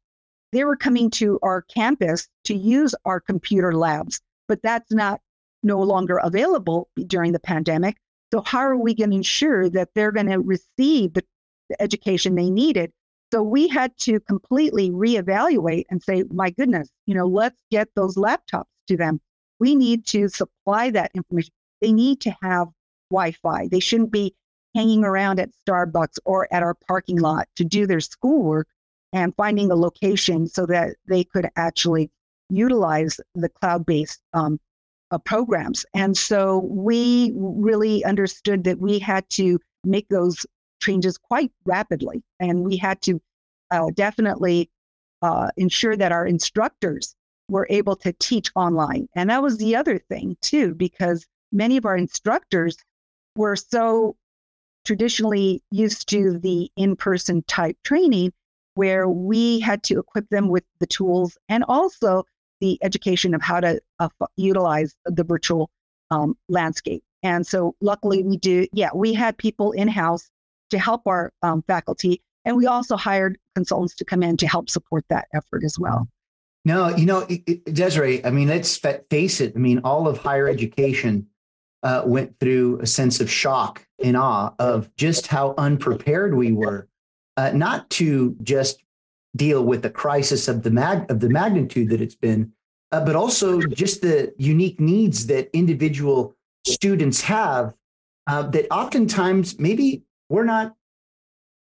they 0.51 0.63
were 0.63 0.77
coming 0.77 1.09
to 1.11 1.39
our 1.43 1.63
campus 1.63 2.27
to 2.45 2.53
use 2.53 2.95
our 3.05 3.19
computer 3.19 3.73
labs, 3.73 4.21
but 4.47 4.61
that's 4.61 4.91
not 4.91 5.21
no 5.63 5.79
longer 5.81 6.17
available 6.17 6.89
during 7.07 7.31
the 7.31 7.39
pandemic. 7.39 7.97
So 8.33 8.41
how 8.41 8.59
are 8.59 8.77
we 8.77 8.93
going 8.93 9.11
to 9.11 9.17
ensure 9.17 9.69
that 9.69 9.89
they're 9.93 10.11
going 10.11 10.29
to 10.29 10.39
receive 10.39 11.13
the, 11.13 11.23
the 11.69 11.81
education 11.81 12.35
they 12.35 12.49
needed 12.49 12.91
so 13.33 13.41
we 13.41 13.69
had 13.69 13.97
to 13.99 14.19
completely 14.21 14.91
reevaluate 14.91 15.85
and 15.89 16.03
say, 16.03 16.25
my 16.31 16.49
goodness, 16.49 16.89
you 17.05 17.15
know, 17.15 17.25
let's 17.25 17.61
get 17.71 17.87
those 17.95 18.15
laptops 18.15 18.65
to 18.89 18.97
them. 18.97 19.21
We 19.61 19.75
need 19.75 20.07
to 20.07 20.27
supply 20.27 20.89
that 20.89 21.11
information. 21.13 21.53
They 21.81 21.93
need 21.93 22.19
to 22.21 22.35
have 22.41 22.67
Wi 23.11 23.31
Fi. 23.31 23.67
They 23.67 23.79
shouldn't 23.79 24.11
be 24.11 24.33
hanging 24.73 25.03
around 25.05 25.39
at 25.39 25.51
Starbucks 25.67 26.17
or 26.25 26.51
at 26.51 26.63
our 26.63 26.75
parking 26.87 27.19
lot 27.19 27.47
to 27.57 27.63
do 27.63 27.85
their 27.85 27.99
schoolwork 27.99 28.67
and 29.13 29.35
finding 29.35 29.69
a 29.69 29.75
location 29.75 30.47
so 30.47 30.65
that 30.65 30.95
they 31.07 31.23
could 31.23 31.47
actually 31.57 32.09
utilize 32.49 33.19
the 33.35 33.49
cloud 33.49 33.85
based 33.85 34.19
um, 34.33 34.59
uh, 35.11 35.19
programs. 35.19 35.85
And 35.93 36.17
so 36.17 36.59
we 36.69 37.31
really 37.35 38.03
understood 38.03 38.63
that 38.63 38.79
we 38.79 38.97
had 38.97 39.29
to 39.31 39.59
make 39.83 40.07
those 40.09 40.43
changes 40.81 41.19
quite 41.19 41.51
rapidly. 41.65 42.23
And 42.39 42.63
we 42.63 42.77
had 42.77 42.99
to 43.03 43.21
uh, 43.69 43.91
definitely 43.93 44.71
uh, 45.21 45.49
ensure 45.55 45.95
that 45.97 46.11
our 46.11 46.25
instructors 46.25 47.15
were 47.51 47.67
able 47.69 47.97
to 47.97 48.13
teach 48.13 48.49
online. 48.55 49.07
And 49.13 49.29
that 49.29 49.43
was 49.43 49.57
the 49.57 49.75
other 49.75 49.99
thing, 49.99 50.37
too, 50.41 50.73
because 50.73 51.27
many 51.51 51.75
of 51.75 51.85
our 51.85 51.97
instructors 51.97 52.77
were 53.35 53.57
so 53.57 54.15
traditionally 54.85 55.61
used 55.69 56.07
to 56.09 56.39
the 56.39 56.71
in 56.77 56.95
person 56.95 57.43
type 57.47 57.77
training 57.83 58.31
where 58.75 59.07
we 59.09 59.59
had 59.59 59.83
to 59.83 59.99
equip 59.99 60.29
them 60.29 60.47
with 60.47 60.63
the 60.79 60.87
tools 60.87 61.37
and 61.49 61.65
also 61.67 62.23
the 62.61 62.79
education 62.81 63.33
of 63.33 63.41
how 63.41 63.59
to 63.59 63.79
uh, 63.99 64.07
utilize 64.37 64.95
the 65.05 65.23
virtual 65.23 65.69
um, 66.09 66.35
landscape. 66.47 67.03
And 67.21 67.45
so, 67.45 67.75
luckily, 67.81 68.23
we 68.23 68.37
do, 68.37 68.65
yeah, 68.71 68.89
we 68.95 69.13
had 69.13 69.37
people 69.37 69.73
in 69.73 69.89
house 69.89 70.29
to 70.69 70.79
help 70.79 71.01
our 71.05 71.33
um, 71.43 71.63
faculty. 71.67 72.21
And 72.45 72.55
we 72.55 72.65
also 72.65 72.95
hired 72.95 73.37
consultants 73.55 73.95
to 73.95 74.05
come 74.05 74.23
in 74.23 74.37
to 74.37 74.47
help 74.47 74.69
support 74.69 75.03
that 75.09 75.27
effort 75.33 75.63
as 75.63 75.77
well. 75.77 76.07
No, 76.63 76.95
you 76.95 77.05
know, 77.05 77.25
Desiree, 77.65 78.23
I 78.23 78.29
mean, 78.29 78.47
let's 78.47 78.77
face 78.77 79.41
it. 79.41 79.53
I 79.55 79.59
mean, 79.59 79.79
all 79.83 80.07
of 80.07 80.19
higher 80.19 80.47
education 80.47 81.27
uh, 81.83 82.03
went 82.05 82.39
through 82.39 82.79
a 82.79 82.85
sense 82.85 83.19
of 83.19 83.31
shock 83.31 83.87
and 84.03 84.15
awe 84.15 84.53
of 84.59 84.93
just 84.95 85.27
how 85.27 85.55
unprepared 85.57 86.35
we 86.35 86.51
were, 86.51 86.87
uh, 87.37 87.51
not 87.53 87.89
to 87.91 88.35
just 88.43 88.83
deal 89.35 89.63
with 89.63 89.81
the 89.81 89.89
crisis 89.89 90.47
of 90.47 90.61
the 90.61 90.69
mag- 90.69 91.09
of 91.09 91.19
the 91.19 91.29
magnitude 91.29 91.89
that 91.89 92.01
it's 92.01 92.15
been, 92.15 92.51
uh, 92.91 93.03
but 93.03 93.15
also 93.15 93.59
just 93.61 94.01
the 94.01 94.33
unique 94.37 94.79
needs 94.79 95.25
that 95.27 95.49
individual 95.53 96.35
students 96.67 97.21
have 97.21 97.73
uh, 98.27 98.43
that 98.43 98.67
oftentimes 98.71 99.59
maybe 99.59 100.03
we're 100.29 100.43
not 100.43 100.75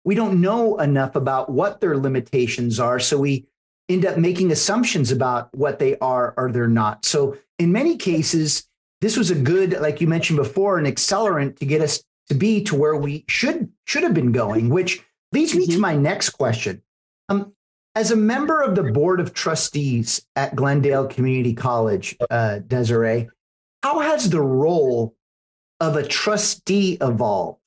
we 0.04 0.14
don't 0.14 0.40
know 0.40 0.78
enough 0.78 1.16
about 1.16 1.50
what 1.50 1.80
their 1.80 1.99
limitations 1.99 2.80
are 2.80 2.99
so 2.99 3.18
we 3.18 3.47
end 3.88 4.04
up 4.04 4.18
making 4.18 4.50
assumptions 4.50 5.11
about 5.11 5.54
what 5.54 5.78
they 5.78 5.97
are 5.99 6.35
or 6.37 6.50
they're 6.52 6.68
not. 6.68 7.04
So 7.04 7.37
in 7.59 7.73
many 7.73 7.97
cases 7.97 8.64
this 9.00 9.16
was 9.16 9.30
a 9.30 9.35
good 9.35 9.73
like 9.80 10.00
you 10.00 10.07
mentioned 10.07 10.38
before 10.38 10.78
an 10.78 10.85
accelerant 10.85 11.59
to 11.59 11.66
get 11.66 11.80
us 11.80 12.02
to 12.28 12.35
be 12.35 12.62
to 12.64 12.76
where 12.76 12.97
we 12.97 13.25
should 13.28 13.71
should 13.85 14.02
have 14.02 14.14
been 14.14 14.33
going 14.33 14.68
which 14.68 15.02
leads 15.33 15.54
me 15.54 15.66
to 15.66 15.73
mm-hmm. 15.73 15.80
my 15.80 15.95
next 15.95 16.30
question. 16.30 16.83
Um, 17.28 17.52
as 17.95 18.11
a 18.11 18.16
member 18.16 18.62
of 18.62 18.75
the 18.75 18.85
board 18.85 19.21
of 19.21 19.35
trustees 19.35 20.25
at 20.37 20.54
glendale 20.54 21.07
community 21.07 21.54
college 21.54 22.16
uh, 22.30 22.61
desiree 22.61 23.28
how 23.83 24.00
has 24.00 24.30
the 24.30 24.40
role 24.40 25.14
of 25.80 25.97
a 25.97 26.07
trustee 26.07 26.99
evolved, 27.00 27.57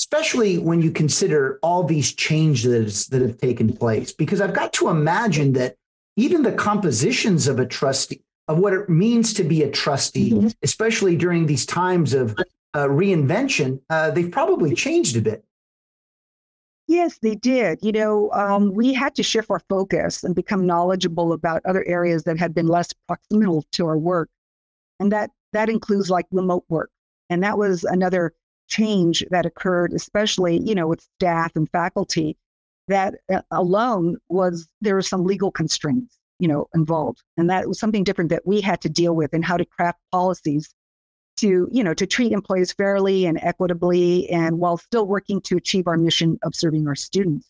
especially 0.00 0.56
when 0.56 0.80
you 0.80 0.90
consider 0.90 1.58
all 1.62 1.84
these 1.84 2.14
changes 2.14 3.06
that 3.08 3.20
have 3.20 3.36
taken 3.36 3.70
place? 3.70 4.12
Because 4.12 4.40
I've 4.40 4.54
got 4.54 4.72
to 4.74 4.88
imagine 4.88 5.52
that 5.52 5.76
even 6.16 6.42
the 6.42 6.52
compositions 6.52 7.46
of 7.46 7.58
a 7.58 7.66
trustee, 7.66 8.22
of 8.48 8.58
what 8.58 8.72
it 8.72 8.88
means 8.88 9.34
to 9.34 9.44
be 9.44 9.62
a 9.62 9.70
trustee, 9.70 10.32
mm-hmm. 10.32 10.48
especially 10.62 11.16
during 11.16 11.44
these 11.44 11.66
times 11.66 12.14
of 12.14 12.34
uh, 12.72 12.86
reinvention, 12.86 13.78
uh, 13.90 14.10
they've 14.10 14.32
probably 14.32 14.74
changed 14.74 15.18
a 15.18 15.20
bit. 15.20 15.44
Yes, 16.88 17.18
they 17.18 17.34
did. 17.34 17.78
You 17.82 17.92
know, 17.92 18.30
um, 18.32 18.72
we 18.72 18.94
had 18.94 19.14
to 19.16 19.22
shift 19.22 19.50
our 19.50 19.60
focus 19.68 20.24
and 20.24 20.34
become 20.34 20.66
knowledgeable 20.66 21.34
about 21.34 21.60
other 21.66 21.84
areas 21.86 22.24
that 22.24 22.38
had 22.38 22.54
been 22.54 22.66
less 22.68 22.88
proximal 23.08 23.64
to 23.72 23.86
our 23.86 23.98
work. 23.98 24.30
And 24.98 25.12
that 25.12 25.30
that 25.52 25.68
includes 25.68 26.08
like 26.08 26.26
remote 26.32 26.64
work. 26.70 26.90
And 27.28 27.42
that 27.44 27.58
was 27.58 27.84
another 27.84 28.32
change 28.70 29.24
that 29.30 29.46
occurred, 29.46 29.92
especially, 29.92 30.58
you 30.58 30.74
know, 30.74 30.86
with 30.86 31.06
staff 31.16 31.54
and 31.54 31.68
faculty, 31.70 32.36
that 32.88 33.14
uh, 33.32 33.42
alone 33.50 34.16
was 34.28 34.68
there 34.80 34.94
were 34.94 35.02
some 35.02 35.24
legal 35.24 35.50
constraints, 35.50 36.18
you 36.38 36.48
know, 36.48 36.66
involved. 36.74 37.22
And 37.36 37.50
that 37.50 37.68
was 37.68 37.78
something 37.78 38.04
different 38.04 38.30
that 38.30 38.46
we 38.46 38.60
had 38.60 38.80
to 38.82 38.88
deal 38.88 39.14
with 39.14 39.32
and 39.32 39.44
how 39.44 39.56
to 39.56 39.64
craft 39.64 39.98
policies 40.12 40.72
to, 41.38 41.68
you 41.70 41.82
know, 41.82 41.94
to 41.94 42.06
treat 42.06 42.32
employees 42.32 42.72
fairly 42.72 43.26
and 43.26 43.38
equitably 43.42 44.28
and 44.30 44.58
while 44.58 44.76
still 44.76 45.06
working 45.06 45.40
to 45.42 45.56
achieve 45.56 45.86
our 45.86 45.96
mission 45.96 46.38
of 46.42 46.54
serving 46.54 46.86
our 46.86 46.94
students. 46.96 47.48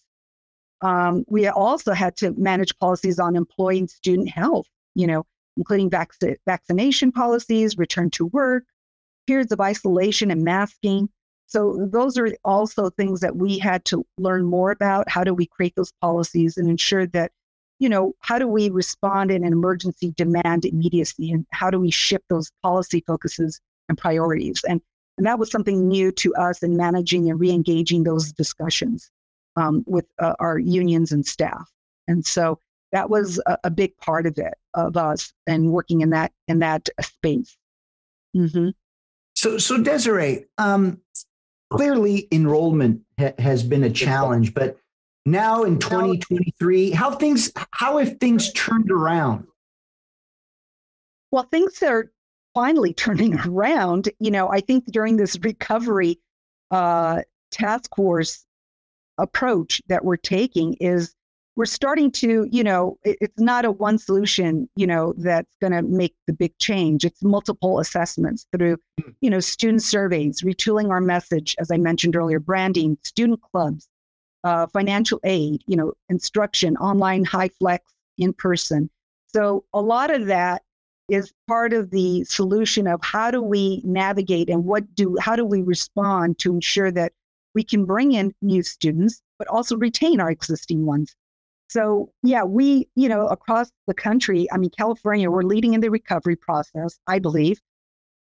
Um, 0.83 1.25
we 1.29 1.47
also 1.49 1.93
had 1.93 2.17
to 2.19 2.33
manage 2.33 2.77
policies 2.79 3.19
on 3.19 3.37
employee 3.37 3.81
and 3.81 3.91
student 3.91 4.31
health, 4.31 4.67
you 4.95 5.07
know, 5.07 5.27
including 5.57 5.91
vac- 5.91 6.15
vaccination 6.47 7.13
policies, 7.13 7.77
return 7.77 8.11
to 8.11 8.27
work, 8.27 8.65
periods 9.31 9.53
of 9.53 9.61
isolation 9.61 10.29
and 10.33 10.43
masking. 10.43 11.09
So, 11.47 11.87
those 11.93 12.19
are 12.19 12.35
also 12.45 12.91
things 12.91 13.21
that 13.21 13.37
we 13.37 13.59
had 13.59 13.85
to 13.85 14.05
learn 14.19 14.45
more 14.45 14.73
about. 14.73 15.09
How 15.09 15.23
do 15.23 15.33
we 15.33 15.47
create 15.47 15.75
those 15.77 15.93
policies 16.01 16.57
and 16.57 16.69
ensure 16.69 17.07
that, 17.09 17.31
you 17.79 17.89
know, 17.89 18.13
how 18.19 18.41
do 18.41 18.49
we 18.49 18.71
respond 18.71 19.31
in 19.31 19.45
an 19.45 19.53
emergency 19.53 20.13
demand 20.17 20.65
immediacy? 20.65 21.31
And 21.31 21.47
how 21.53 21.71
do 21.71 21.79
we 21.79 21.93
shift 21.93 22.25
those 22.29 22.51
policy 22.61 23.05
focuses 23.07 23.61
and 23.89 23.97
priorities? 23.97 24.63
And, 24.69 24.81
and 25.17 25.25
that 25.27 25.39
was 25.39 25.49
something 25.49 25.87
new 25.87 26.11
to 26.11 26.35
us 26.35 26.61
in 26.61 26.77
managing 26.77 27.31
and 27.31 27.39
re 27.39 27.53
engaging 27.53 28.03
those 28.03 28.33
discussions 28.33 29.13
um, 29.55 29.85
with 29.87 30.07
uh, 30.19 30.35
our 30.41 30.59
unions 30.59 31.13
and 31.13 31.25
staff. 31.25 31.71
And 32.09 32.27
so, 32.27 32.59
that 32.91 33.09
was 33.09 33.41
a, 33.47 33.57
a, 33.63 33.71
big 33.71 33.97
part 33.99 34.27
of 34.27 34.37
it 34.37 34.55
of 34.75 34.97
us 34.97 35.33
and 35.47 35.71
working 35.71 36.01
in 36.01 36.11
that 36.11 36.33
in 36.49 36.59
that 36.59 36.89
space. 37.01 37.57
Mm-hmm. 38.37 38.71
So, 39.41 39.57
so 39.57 39.83
Desiree, 39.83 40.45
um, 40.59 41.01
clearly 41.71 42.29
enrollment 42.31 43.01
ha- 43.19 43.33
has 43.39 43.63
been 43.63 43.85
a 43.85 43.91
challenge, 43.91 44.53
but 44.53 44.77
now 45.25 45.63
in 45.63 45.79
2023, 45.79 46.91
how 46.91 47.13
things 47.13 47.51
how 47.71 47.97
have 47.97 48.19
things 48.19 48.53
turned 48.53 48.91
around? 48.91 49.47
Well, 51.31 51.45
things 51.45 51.83
are 51.83 52.13
finally 52.53 52.93
turning 52.93 53.41
around. 53.47 54.11
You 54.19 54.31
know, 54.31 54.51
I 54.51 54.61
think 54.61 54.85
during 54.93 55.17
this 55.17 55.39
recovery 55.39 56.21
uh, 56.71 57.23
task 57.51 57.97
force 57.97 58.45
approach 59.17 59.81
that 59.89 60.05
we're 60.05 60.19
taking 60.19 60.75
is 60.75 61.15
we're 61.61 61.67
starting 61.67 62.11
to, 62.11 62.49
you 62.51 62.65
know, 62.65 62.97
it, 63.05 63.19
it's 63.21 63.39
not 63.39 63.67
a 63.67 63.71
one 63.71 63.99
solution, 63.99 64.67
you 64.77 64.87
know, 64.87 65.13
that's 65.19 65.55
going 65.61 65.75
to 65.75 65.83
make 65.83 66.15
the 66.27 66.33
big 66.33 66.57
change. 66.57 67.05
It's 67.05 67.23
multiple 67.23 67.81
assessments 67.81 68.47
through, 68.57 68.79
hmm. 68.99 69.11
you 69.21 69.29
know, 69.29 69.41
student 69.41 69.83
surveys, 69.83 70.41
retooling 70.41 70.89
our 70.89 71.03
message, 71.03 71.55
as 71.59 71.71
I 71.71 71.77
mentioned 71.77 72.17
earlier, 72.17 72.41
branding, 72.41 72.97
student 73.03 73.43
clubs, 73.43 73.87
uh, 74.43 74.69
financial 74.69 75.21
aid, 75.23 75.61
you 75.67 75.77
know, 75.77 75.93
instruction, 76.09 76.79
online, 76.79 77.27
HyFlex, 77.27 77.81
in 78.17 78.33
person. 78.33 78.89
So 79.27 79.67
a 79.75 79.83
lot 79.83 80.11
of 80.11 80.25
that 80.29 80.63
is 81.11 81.31
part 81.47 81.75
of 81.75 81.91
the 81.91 82.25
solution 82.25 82.87
of 82.87 83.01
how 83.03 83.31
do 83.31 83.43
we 83.43 83.83
navigate 83.85 84.49
and 84.49 84.65
what 84.65 84.95
do 84.95 85.15
how 85.21 85.37
do 85.37 85.45
we 85.45 85.61
respond 85.61 86.39
to 86.39 86.55
ensure 86.55 86.91
that 86.93 87.13
we 87.55 87.63
can 87.63 87.85
bring 87.85 88.13
in 88.13 88.33
new 88.41 88.63
students 88.63 89.21
but 89.39 89.47
also 89.49 89.77
retain 89.77 90.21
our 90.21 90.31
existing 90.31 90.87
ones 90.87 91.15
so, 91.71 92.11
yeah, 92.25 92.43
we, 92.43 92.89
you 92.97 93.09
know, 93.09 93.29
across 93.29 93.71
the 93.87 93.95
country, 93.95 94.49
I 94.51 94.57
mean, 94.57 94.71
California, 94.77 95.31
we're 95.31 95.45
leading 95.45 95.73
in 95.75 95.81
the 95.81 95.89
recovery 95.89 96.35
process, 96.35 96.99
I 97.07 97.21
believe, 97.21 97.61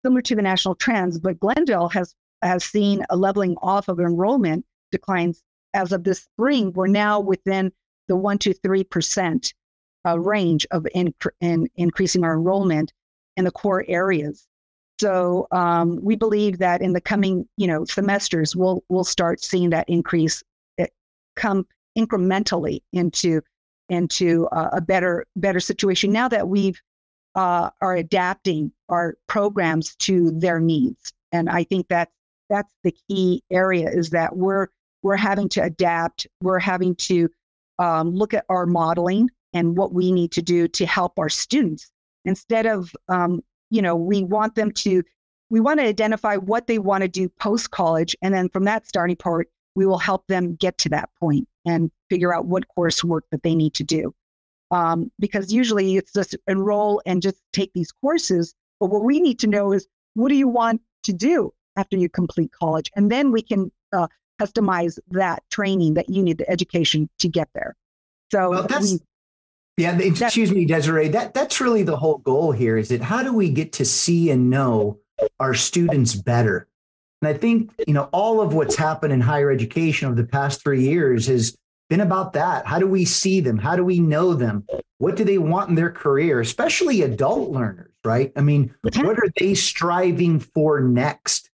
similar 0.04 0.22
to 0.22 0.36
the 0.36 0.42
national 0.42 0.76
trends, 0.76 1.18
but 1.18 1.40
Glendale 1.40 1.88
has, 1.88 2.14
has 2.42 2.62
seen 2.62 3.04
a 3.10 3.16
leveling 3.16 3.56
off 3.60 3.88
of 3.88 3.98
enrollment 3.98 4.64
declines 4.92 5.42
as 5.74 5.90
of 5.90 6.04
this 6.04 6.20
spring. 6.20 6.72
We're 6.74 6.86
now 6.86 7.18
within 7.18 7.72
the 8.06 8.14
one 8.14 8.38
to 8.38 8.54
3% 8.54 9.52
uh, 10.06 10.20
range 10.20 10.64
of 10.70 10.86
in, 10.94 11.12
in 11.40 11.68
increasing 11.74 12.22
our 12.22 12.34
enrollment 12.34 12.92
in 13.36 13.46
the 13.46 13.50
core 13.50 13.84
areas. 13.88 14.46
So 15.00 15.48
um, 15.50 15.98
we 16.00 16.14
believe 16.14 16.58
that 16.58 16.82
in 16.82 16.92
the 16.92 17.00
coming, 17.00 17.48
you 17.56 17.66
know, 17.66 17.84
semesters, 17.84 18.54
we'll 18.54 18.84
we'll 18.88 19.02
start 19.02 19.42
seeing 19.42 19.70
that 19.70 19.88
increase 19.88 20.42
eh, 20.78 20.86
come 21.34 21.66
incrementally 21.96 22.80
into 22.92 23.40
into 23.88 24.46
uh, 24.52 24.70
a 24.72 24.80
better 24.80 25.26
better 25.36 25.60
situation 25.60 26.12
now 26.12 26.28
that 26.28 26.48
we've 26.48 26.80
uh, 27.34 27.70
are 27.80 27.96
adapting 27.96 28.72
our 28.88 29.16
programs 29.28 29.94
to 29.96 30.30
their 30.32 30.60
needs. 30.60 31.12
And 31.32 31.48
i 31.48 31.64
think 31.64 31.88
that 31.88 32.10
that's 32.48 32.72
the 32.82 32.94
key 33.08 33.42
area 33.50 33.88
is 33.88 34.10
that 34.10 34.36
we're 34.36 34.68
we're 35.02 35.16
having 35.16 35.48
to 35.50 35.62
adapt. 35.62 36.26
We're 36.42 36.58
having 36.58 36.94
to 36.96 37.30
um, 37.78 38.10
look 38.10 38.34
at 38.34 38.44
our 38.50 38.66
modeling 38.66 39.30
and 39.54 39.76
what 39.76 39.94
we 39.94 40.12
need 40.12 40.32
to 40.32 40.42
do 40.42 40.68
to 40.68 40.84
help 40.84 41.18
our 41.18 41.30
students. 41.30 41.90
Instead 42.26 42.66
of 42.66 42.94
um, 43.08 43.40
you 43.70 43.80
know 43.80 43.96
we 43.96 44.22
want 44.22 44.54
them 44.56 44.70
to 44.72 45.02
we 45.48 45.60
want 45.60 45.80
to 45.80 45.86
identify 45.86 46.36
what 46.36 46.66
they 46.66 46.78
want 46.78 47.02
to 47.02 47.08
do 47.08 47.28
post 47.28 47.70
college 47.70 48.14
and 48.22 48.34
then 48.34 48.48
from 48.50 48.64
that 48.64 48.86
starting 48.86 49.16
point 49.16 49.48
we 49.74 49.86
will 49.86 49.98
help 49.98 50.26
them 50.26 50.54
get 50.56 50.76
to 50.78 50.88
that 50.88 51.08
point 51.18 51.48
and 51.66 51.90
figure 52.08 52.34
out 52.34 52.46
what 52.46 52.64
coursework 52.76 53.22
that 53.30 53.42
they 53.42 53.54
need 53.54 53.74
to 53.74 53.84
do. 53.84 54.14
Um, 54.70 55.10
because 55.18 55.52
usually 55.52 55.96
it's 55.96 56.12
just 56.12 56.36
enroll 56.46 57.02
and 57.04 57.22
just 57.22 57.36
take 57.52 57.72
these 57.74 57.92
courses. 57.92 58.54
But 58.78 58.86
what 58.86 59.02
we 59.02 59.20
need 59.20 59.38
to 59.40 59.46
know 59.46 59.72
is 59.72 59.86
what 60.14 60.28
do 60.28 60.36
you 60.36 60.48
want 60.48 60.80
to 61.04 61.12
do 61.12 61.52
after 61.76 61.96
you 61.96 62.08
complete 62.08 62.52
college? 62.52 62.90
And 62.94 63.10
then 63.10 63.32
we 63.32 63.42
can 63.42 63.72
uh, 63.92 64.06
customize 64.40 64.98
that 65.10 65.42
training 65.50 65.94
that 65.94 66.08
you 66.08 66.22
need, 66.22 66.38
the 66.38 66.48
education 66.48 67.08
to 67.18 67.28
get 67.28 67.48
there. 67.54 67.76
So 68.30 68.50
well, 68.50 68.66
that's, 68.66 68.92
we, 68.92 69.00
yeah, 69.76 69.98
excuse 69.98 70.52
me, 70.52 70.66
Desiree. 70.66 71.08
That 71.08 71.34
that's 71.34 71.60
really 71.60 71.82
the 71.82 71.96
whole 71.96 72.18
goal 72.18 72.52
here. 72.52 72.76
Is 72.76 72.92
it 72.92 73.00
how 73.00 73.24
do 73.24 73.32
we 73.32 73.50
get 73.50 73.72
to 73.74 73.84
see 73.84 74.30
and 74.30 74.48
know 74.48 75.00
our 75.38 75.54
students 75.54 76.14
better. 76.14 76.66
And 77.22 77.28
I 77.28 77.34
think, 77.34 77.70
you 77.86 77.94
know, 77.94 78.08
all 78.12 78.40
of 78.40 78.54
what's 78.54 78.76
happened 78.76 79.12
in 79.12 79.20
higher 79.20 79.50
education 79.50 80.08
over 80.08 80.20
the 80.20 80.26
past 80.26 80.62
three 80.62 80.82
years 80.82 81.26
has 81.26 81.56
been 81.90 82.00
about 82.00 82.32
that. 82.32 82.66
How 82.66 82.78
do 82.78 82.86
we 82.86 83.04
see 83.04 83.40
them? 83.40 83.58
How 83.58 83.76
do 83.76 83.84
we 83.84 84.00
know 84.00 84.34
them? 84.34 84.66
What 84.98 85.16
do 85.16 85.24
they 85.24 85.38
want 85.38 85.68
in 85.68 85.74
their 85.74 85.90
career, 85.90 86.40
especially 86.40 87.02
adult 87.02 87.50
learners, 87.50 87.92
right? 88.04 88.32
I 88.36 88.42
mean, 88.42 88.74
mm-hmm. 88.86 89.06
what 89.06 89.18
are 89.18 89.30
they 89.38 89.54
striving 89.54 90.40
for 90.40 90.80
next? 90.80 91.50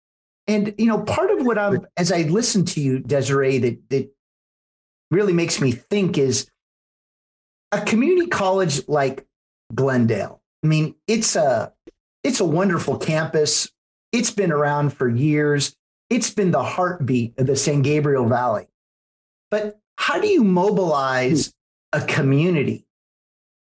And, 0.48 0.75
you 0.77 0.86
know, 0.86 1.00
part 1.00 1.31
of 1.31 1.45
what 1.45 1.57
I'm, 1.57 1.88
as 1.98 2.12
I 2.12 2.24
listen 2.24 2.65
to 2.65 2.81
you, 2.81 3.00
Desiree, 3.00 3.57
that, 3.60 3.89
that 3.89 4.15
really 5.10 5.34
makes 5.34 5.60
me 5.60 5.72
think 5.72 6.17
is 6.17 6.50
a 7.72 7.81
community 7.81 8.27
college 8.27 8.88
like 8.88 9.25
Glendale. 9.74 10.41
I 10.63 10.67
mean, 10.67 10.95
it's 11.07 11.36
a, 11.36 11.72
it's 12.24 12.39
a 12.39 12.45
wonderful 12.45 12.98
campus. 12.98 13.69
It's 14.15 14.31
been 14.31 14.53
around 14.53 14.91
for 14.91 15.10
years. 15.10 15.75
It's 16.10 16.29
been 16.29 16.51
the 16.51 16.63
heartbeat 16.63 17.38
of 17.38 17.48
the 17.48 17.57
San 17.57 17.81
Gabriel 17.81 18.25
Valley. 18.25 18.65
But 19.51 19.77
how 19.98 20.22
do 20.22 20.27
you 20.27 20.41
mobilize 20.41 21.53
a 21.91 22.00
community 22.00 22.86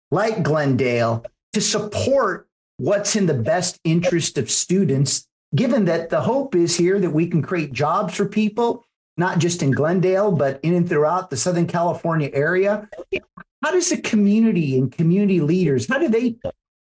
like 0.09 0.41
Glendale 0.41 1.23
to 1.53 1.61
support 1.61 2.47
what's 2.77 3.15
in 3.15 3.27
the 3.27 3.35
best 3.35 3.79
interest 3.83 4.39
of 4.39 4.49
students, 4.49 5.27
given 5.55 5.85
that 5.85 6.09
the 6.09 6.21
hope 6.21 6.55
is 6.55 6.75
here 6.75 6.97
that 6.97 7.11
we 7.11 7.27
can 7.27 7.43
create 7.43 7.71
jobs 7.71 8.15
for 8.15 8.25
people, 8.25 8.83
not 9.17 9.37
just 9.37 9.61
in 9.61 9.69
Glendale, 9.69 10.31
but 10.31 10.59
in 10.63 10.73
and 10.73 10.89
throughout 10.89 11.29
the 11.29 11.37
Southern 11.37 11.67
California 11.67 12.31
area? 12.33 12.89
How 13.63 13.69
does 13.69 13.91
the 13.91 14.01
community 14.01 14.79
and 14.79 14.91
community 14.91 15.41
leaders, 15.41 15.87
how 15.87 15.99
do 15.99 16.09
they 16.09 16.37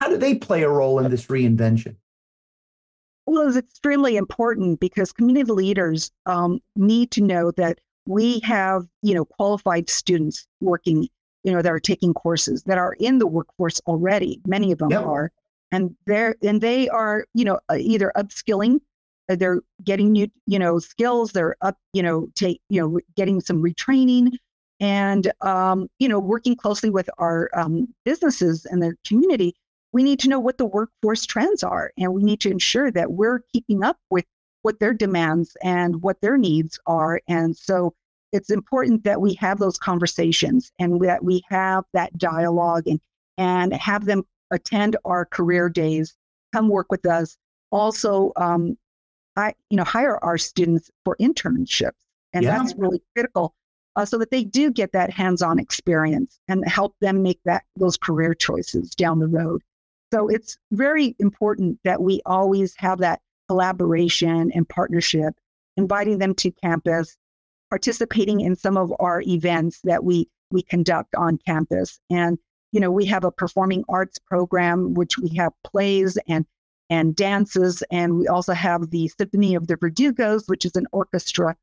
how 0.02 0.10
do 0.10 0.18
they 0.18 0.34
play 0.34 0.64
a 0.64 0.68
role 0.68 0.98
in 0.98 1.10
this 1.10 1.28
reinvention? 1.28 1.96
Well, 3.26 3.48
it's 3.48 3.56
extremely 3.56 4.16
important 4.16 4.80
because 4.80 5.12
community 5.12 5.50
leaders 5.50 6.10
um, 6.26 6.60
need 6.76 7.10
to 7.12 7.22
know 7.22 7.50
that 7.52 7.78
we 8.06 8.40
have, 8.40 8.86
you 9.02 9.14
know, 9.14 9.24
qualified 9.24 9.88
students 9.88 10.46
working, 10.60 11.08
you 11.42 11.52
know, 11.52 11.62
that 11.62 11.72
are 11.72 11.80
taking 11.80 12.12
courses 12.12 12.62
that 12.64 12.76
are 12.76 12.94
in 13.00 13.18
the 13.18 13.26
workforce 13.26 13.80
already. 13.86 14.40
Many 14.46 14.72
of 14.72 14.78
them 14.78 14.90
yep. 14.90 15.04
are, 15.04 15.32
and 15.72 15.96
they're 16.06 16.36
and 16.42 16.60
they 16.60 16.88
are, 16.90 17.24
you 17.32 17.44
know, 17.44 17.60
uh, 17.70 17.76
either 17.78 18.12
upskilling, 18.14 18.80
uh, 19.30 19.36
they're 19.36 19.62
getting 19.82 20.12
new, 20.12 20.28
you 20.46 20.58
know, 20.58 20.78
skills. 20.78 21.32
They're 21.32 21.56
up, 21.62 21.78
you 21.92 22.02
know, 22.02 22.28
take, 22.34 22.60
you 22.68 22.80
know, 22.80 23.00
getting 23.16 23.40
some 23.40 23.62
retraining, 23.62 24.32
and 24.80 25.32
um, 25.40 25.88
you 25.98 26.08
know, 26.08 26.18
working 26.18 26.56
closely 26.56 26.90
with 26.90 27.08
our 27.18 27.50
um, 27.54 27.88
businesses 28.04 28.66
and 28.66 28.82
the 28.82 28.94
community. 29.06 29.54
We 29.94 30.02
need 30.02 30.18
to 30.20 30.28
know 30.28 30.40
what 30.40 30.58
the 30.58 30.66
workforce 30.66 31.24
trends 31.24 31.62
are, 31.62 31.92
and 31.96 32.12
we 32.12 32.24
need 32.24 32.40
to 32.40 32.50
ensure 32.50 32.90
that 32.90 33.12
we're 33.12 33.44
keeping 33.52 33.84
up 33.84 33.96
with 34.10 34.24
what 34.62 34.80
their 34.80 34.92
demands 34.92 35.56
and 35.62 36.02
what 36.02 36.20
their 36.20 36.36
needs 36.36 36.80
are. 36.86 37.20
And 37.28 37.56
so 37.56 37.94
it's 38.32 38.50
important 38.50 39.04
that 39.04 39.20
we 39.20 39.34
have 39.34 39.60
those 39.60 39.78
conversations 39.78 40.72
and 40.80 41.00
that 41.02 41.22
we 41.22 41.44
have 41.48 41.84
that 41.92 42.18
dialogue 42.18 42.88
and, 42.88 43.00
and 43.38 43.72
have 43.72 44.06
them 44.06 44.24
attend 44.50 44.96
our 45.04 45.26
career 45.26 45.68
days, 45.68 46.16
come 46.52 46.68
work 46.68 46.88
with 46.90 47.06
us. 47.06 47.36
Also, 47.70 48.32
um, 48.34 48.76
I, 49.36 49.54
you 49.70 49.76
know, 49.76 49.84
hire 49.84 50.18
our 50.24 50.38
students 50.38 50.90
for 51.04 51.16
internships. 51.20 51.92
And 52.32 52.42
yeah. 52.42 52.58
that's 52.58 52.74
really 52.74 53.00
critical 53.14 53.54
uh, 53.94 54.04
so 54.04 54.18
that 54.18 54.32
they 54.32 54.42
do 54.42 54.72
get 54.72 54.90
that 54.90 55.10
hands-on 55.10 55.60
experience 55.60 56.40
and 56.48 56.66
help 56.66 56.96
them 57.00 57.22
make 57.22 57.38
that 57.44 57.62
those 57.76 57.96
career 57.96 58.34
choices 58.34 58.90
down 58.90 59.20
the 59.20 59.28
road. 59.28 59.62
So 60.14 60.28
it's 60.28 60.56
very 60.70 61.16
important 61.18 61.80
that 61.82 62.00
we 62.00 62.20
always 62.24 62.76
have 62.76 62.98
that 62.98 63.20
collaboration 63.48 64.52
and 64.54 64.68
partnership, 64.68 65.34
inviting 65.76 66.18
them 66.18 66.36
to 66.36 66.52
campus, 66.52 67.16
participating 67.68 68.40
in 68.40 68.54
some 68.54 68.76
of 68.76 68.92
our 69.00 69.22
events 69.22 69.80
that 69.82 70.04
we 70.04 70.28
we 70.52 70.62
conduct 70.62 71.16
on 71.16 71.38
campus. 71.38 71.98
And 72.10 72.38
you 72.70 72.78
know, 72.78 72.92
we 72.92 73.06
have 73.06 73.24
a 73.24 73.32
performing 73.32 73.82
arts 73.88 74.20
program, 74.20 74.94
which 74.94 75.18
we 75.18 75.34
have 75.34 75.52
plays 75.64 76.16
and 76.28 76.46
and 76.90 77.16
dances, 77.16 77.82
and 77.90 78.16
we 78.16 78.28
also 78.28 78.52
have 78.52 78.90
the 78.90 79.08
Symphony 79.18 79.56
of 79.56 79.66
the 79.66 79.76
Verdugos, 79.76 80.48
which 80.48 80.64
is 80.64 80.76
an 80.76 80.86
orchestra 80.92 81.56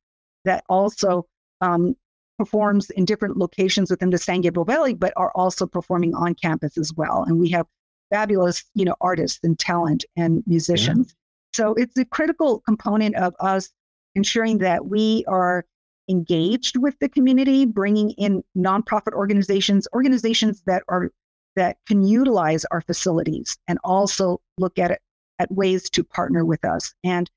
that 0.43 0.65
also 0.67 1.25
um, 1.61 1.95
performs 2.37 2.89
in 2.89 3.05
different 3.05 3.37
locations 3.37 3.89
within 3.89 4.09
the 4.09 4.17
San 4.17 4.41
Gabriel 4.41 4.65
Valley, 4.65 4.93
but 4.93 5.13
are 5.15 5.31
also 5.35 5.65
performing 5.65 6.13
on 6.15 6.35
campus 6.35 6.77
as 6.77 6.91
well. 6.93 7.23
And 7.23 7.39
we 7.39 7.47
have 7.51 7.65
fabulous, 8.11 8.63
you 8.75 8.85
know, 8.85 8.95
artists 9.01 9.39
and 9.43 9.57
talent 9.57 10.05
and 10.15 10.43
musicians. 10.45 11.15
So 11.53 11.73
it's 11.73 11.97
a 11.97 12.05
critical 12.05 12.59
component 12.61 13.15
of 13.15 13.33
us 13.39 13.69
ensuring 14.15 14.59
that 14.59 14.85
we 14.85 15.25
are 15.27 15.65
engaged 16.09 16.77
with 16.77 16.97
the 16.99 17.09
community, 17.09 17.65
bringing 17.65 18.11
in 18.11 18.43
nonprofit 18.57 19.13
organizations, 19.13 19.87
organizations 19.93 20.61
that 20.65 20.83
are 20.89 21.09
that 21.55 21.77
can 21.85 22.03
utilize 22.03 22.63
our 22.71 22.81
facilities 22.81 23.57
and 23.67 23.77
also 23.83 24.39
look 24.57 24.79
at 24.79 24.91
it 24.91 25.01
at 25.39 25.51
ways 25.51 25.89
to 25.89 26.03
partner 26.03 26.45
with 26.45 26.63
us. 26.63 26.93
And 27.03 27.29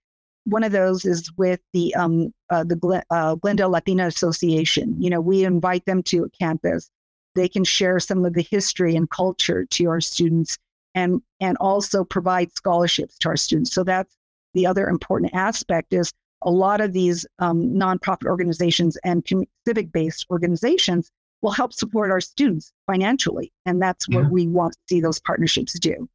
one 0.45 0.63
of 0.63 0.73
those 0.73 1.05
is 1.05 1.33
with 1.37 1.61
the 1.73 1.95
um, 1.95 2.33
uh, 2.51 2.65
the 2.65 2.77
Glen, 2.77 3.03
uh, 3.11 3.35
Glendale 3.37 3.71
Latina 3.71 4.07
Association. 4.07 4.95
You 5.01 5.11
know, 5.11 5.21
we 5.21 5.45
invite 5.45 5.87
them 5.87 6.03
to 6.05 6.25
a 6.25 6.31
campus. 6.31 6.91
They 7.35 7.49
can 7.49 7.65
share 7.65 7.99
some 7.99 8.25
of 8.25 8.35
the 8.35 8.43
history 8.43 8.95
and 8.95 9.11
culture 9.11 9.65
to 9.65 9.89
our 9.89 10.01
students 10.01 10.59
and 10.95 11.21
and 11.41 11.57
also 11.59 12.05
provide 12.05 12.53
scholarships 12.53 13.19
to 13.19 13.29
our 13.29 13.37
students. 13.37 13.73
So 13.73 13.85
that's 13.85 14.17
the 14.55 14.67
other 14.67 14.89
important 14.89 15.35
aspect 15.35 15.93
is 15.93 16.13
a 16.43 16.51
lot 16.51 16.81
of 16.81 16.93
these 16.93 17.27
um, 17.39 17.71
nonprofit 17.71 18.27
organizations 18.27 18.97
and 19.05 19.27
civic 19.67 19.93
based 19.93 20.27
organizations 20.31 21.11
will 21.43 21.51
help 21.51 21.73
support 21.73 22.11
our 22.11 22.21
students 22.21 22.73
financially, 22.87 23.53
and 23.67 23.81
that's 23.81 24.09
what 24.09 24.25
yeah. 24.25 24.29
we 24.31 24.47
want 24.47 24.73
to 24.73 24.79
see 24.89 25.01
those 25.01 25.21
partnerships 25.21 25.79
do. 25.79 26.09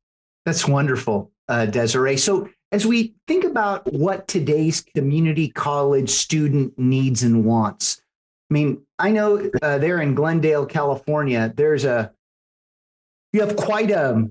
That's 0.45 0.67
wonderful, 0.67 1.31
uh, 1.47 1.67
Desiree. 1.67 2.17
So 2.17 2.49
as 2.71 2.85
we 2.85 3.13
think 3.27 3.43
about 3.43 3.91
what 3.91 4.27
today's 4.27 4.81
community 4.81 5.49
college 5.49 6.09
student 6.09 6.77
needs 6.77 7.23
and 7.23 7.45
wants, 7.45 8.01
I 8.49 8.53
mean, 8.53 8.81
I 8.97 9.11
know 9.11 9.49
uh, 9.61 9.77
there 9.77 10.01
in 10.01 10.15
Glendale, 10.15 10.65
California, 10.65 11.53
there's 11.55 11.85
a 11.85 12.11
you 13.33 13.41
have 13.41 13.55
quite 13.55 13.91
a 13.91 14.27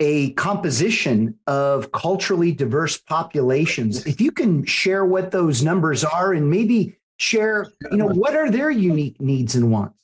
a 0.00 0.32
composition 0.32 1.38
of 1.46 1.92
culturally 1.92 2.52
diverse 2.52 2.96
populations. 2.96 4.06
If 4.06 4.20
you 4.20 4.32
can 4.32 4.64
share 4.64 5.04
what 5.04 5.30
those 5.30 5.62
numbers 5.62 6.02
are 6.02 6.32
and 6.32 6.50
maybe 6.50 6.96
share, 7.18 7.66
you 7.90 7.98
know, 7.98 8.06
what 8.06 8.34
are 8.34 8.50
their 8.50 8.70
unique 8.70 9.20
needs 9.20 9.54
and 9.54 9.70
wants? 9.70 9.96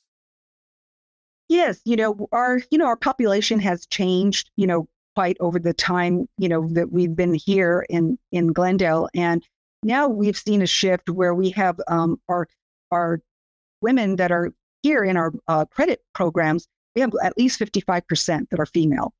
Yes, 1.49 1.81
you 1.83 1.95
know, 1.95 2.27
our 2.31 2.61
you 2.69 2.77
know, 2.77 2.85
our 2.85 2.97
population 2.97 3.59
has 3.59 3.87
changed, 3.87 4.51
you 4.55 4.67
know, 4.67 4.87
quite 5.15 5.37
over 5.39 5.57
the 5.57 5.73
time, 5.73 6.27
you 6.37 6.47
know, 6.47 6.67
that 6.73 6.91
we've 6.91 7.15
been 7.15 7.33
here 7.33 7.85
in 7.89 8.19
in 8.31 8.53
Glendale 8.53 9.09
and 9.15 9.45
now 9.83 10.07
we've 10.07 10.37
seen 10.37 10.61
a 10.61 10.67
shift 10.67 11.09
where 11.09 11.33
we 11.33 11.49
have 11.51 11.79
um, 11.87 12.19
our 12.27 12.47
our 12.91 13.21
women 13.81 14.17
that 14.17 14.31
are 14.31 14.53
here 14.83 15.03
in 15.03 15.17
our 15.17 15.33
uh, 15.47 15.65
credit 15.65 16.01
programs, 16.13 16.67
we 16.95 17.01
have 17.01 17.11
at 17.23 17.37
least 17.37 17.59
55% 17.59 18.49
that 18.49 18.59
are 18.59 18.65
female 18.65 19.13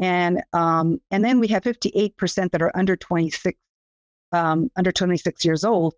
and 0.00 0.42
um, 0.52 1.00
and 1.10 1.24
then 1.24 1.38
we 1.40 1.48
have 1.48 1.62
58% 1.62 2.50
that 2.50 2.62
are 2.62 2.72
under 2.74 2.96
26 2.96 3.58
um, 4.32 4.70
under 4.76 4.92
26 4.92 5.44
years 5.44 5.64
old. 5.64 5.94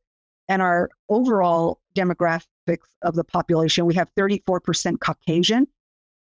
And 0.48 0.60
our 0.60 0.90
overall 1.08 1.80
demographics 1.96 2.88
of 3.02 3.14
the 3.14 3.24
population 3.24 3.86
we 3.86 3.94
have 3.94 4.10
34% 4.14 5.00
caucasian 5.00 5.66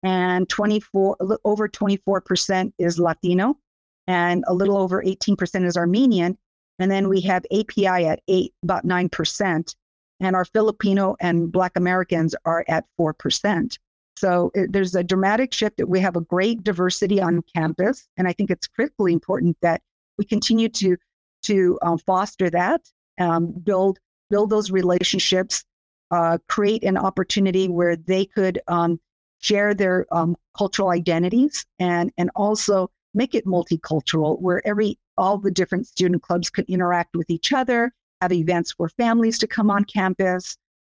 and 0.04 0.48
24 0.48 1.18
over 1.44 1.68
24% 1.68 2.74
is 2.78 3.00
latino 3.00 3.58
and 4.06 4.44
a 4.48 4.54
little 4.54 4.78
over 4.78 5.02
18% 5.02 5.66
is 5.66 5.76
armenian. 5.76 6.38
And 6.80 6.92
then 6.92 7.10
we 7.10 7.22
have 7.22 7.44
api 7.52 7.88
at 7.88 8.22
8 8.28 8.54
about 8.64 8.86
9% 8.86 9.76
and 10.20 10.36
our 10.36 10.46
filipino 10.46 11.16
and 11.20 11.52
black 11.52 11.76
americans 11.76 12.36
are 12.46 12.64
at 12.68 12.86
4% 13.00 13.78
so 14.18 14.52
it, 14.56 14.74
there's 14.74 14.96
a 14.96 15.04
dramatic 15.04 15.54
shift 15.54 15.78
that 15.78 15.90
we 15.90 16.00
have 16.00 16.16
a 16.16 16.22
great 16.22 16.64
diversity 16.64 17.22
on 17.22 17.44
campus, 17.56 18.08
and 18.18 18.28
I 18.28 18.34
think 18.34 18.50
it's 18.50 18.66
critically 18.68 19.14
important 19.14 19.58
that 19.62 19.82
we 20.18 20.26
continue 20.26 20.70
to 20.70 20.98
to 21.44 21.78
um, 21.84 22.00
foster 22.00 22.50
that, 22.50 22.82
um, 23.20 23.52
build 23.52 24.00
build 24.32 24.50
those 24.50 24.72
relationships, 24.72 25.64
uh, 26.10 26.40
create 26.48 26.84
an 26.84 26.98
opportunity 26.98 27.68
where 27.68 27.96
they 27.96 28.26
could 28.26 28.60
um, 28.68 29.00
share 29.40 29.76
their 29.76 30.08
um, 30.12 30.36
cultural 30.58 30.90
identities, 30.90 31.64
and 31.78 32.12
and 32.18 32.32
also 32.36 32.90
make 33.14 33.36
it 33.36 33.46
multicultural, 33.46 34.42
where 34.42 34.66
every 34.68 34.98
all 35.16 35.38
the 35.38 35.52
different 35.52 35.86
student 35.86 36.24
clubs 36.24 36.50
could 36.50 36.66
interact 36.68 37.16
with 37.16 37.30
each 37.30 37.54
other, 37.54 37.94
have 38.22 38.34
events 38.34 38.72
for 38.72 38.90
families 38.90 39.38
to 39.38 39.46
come 39.46 39.70
on 39.70 39.84
campus, 39.86 40.58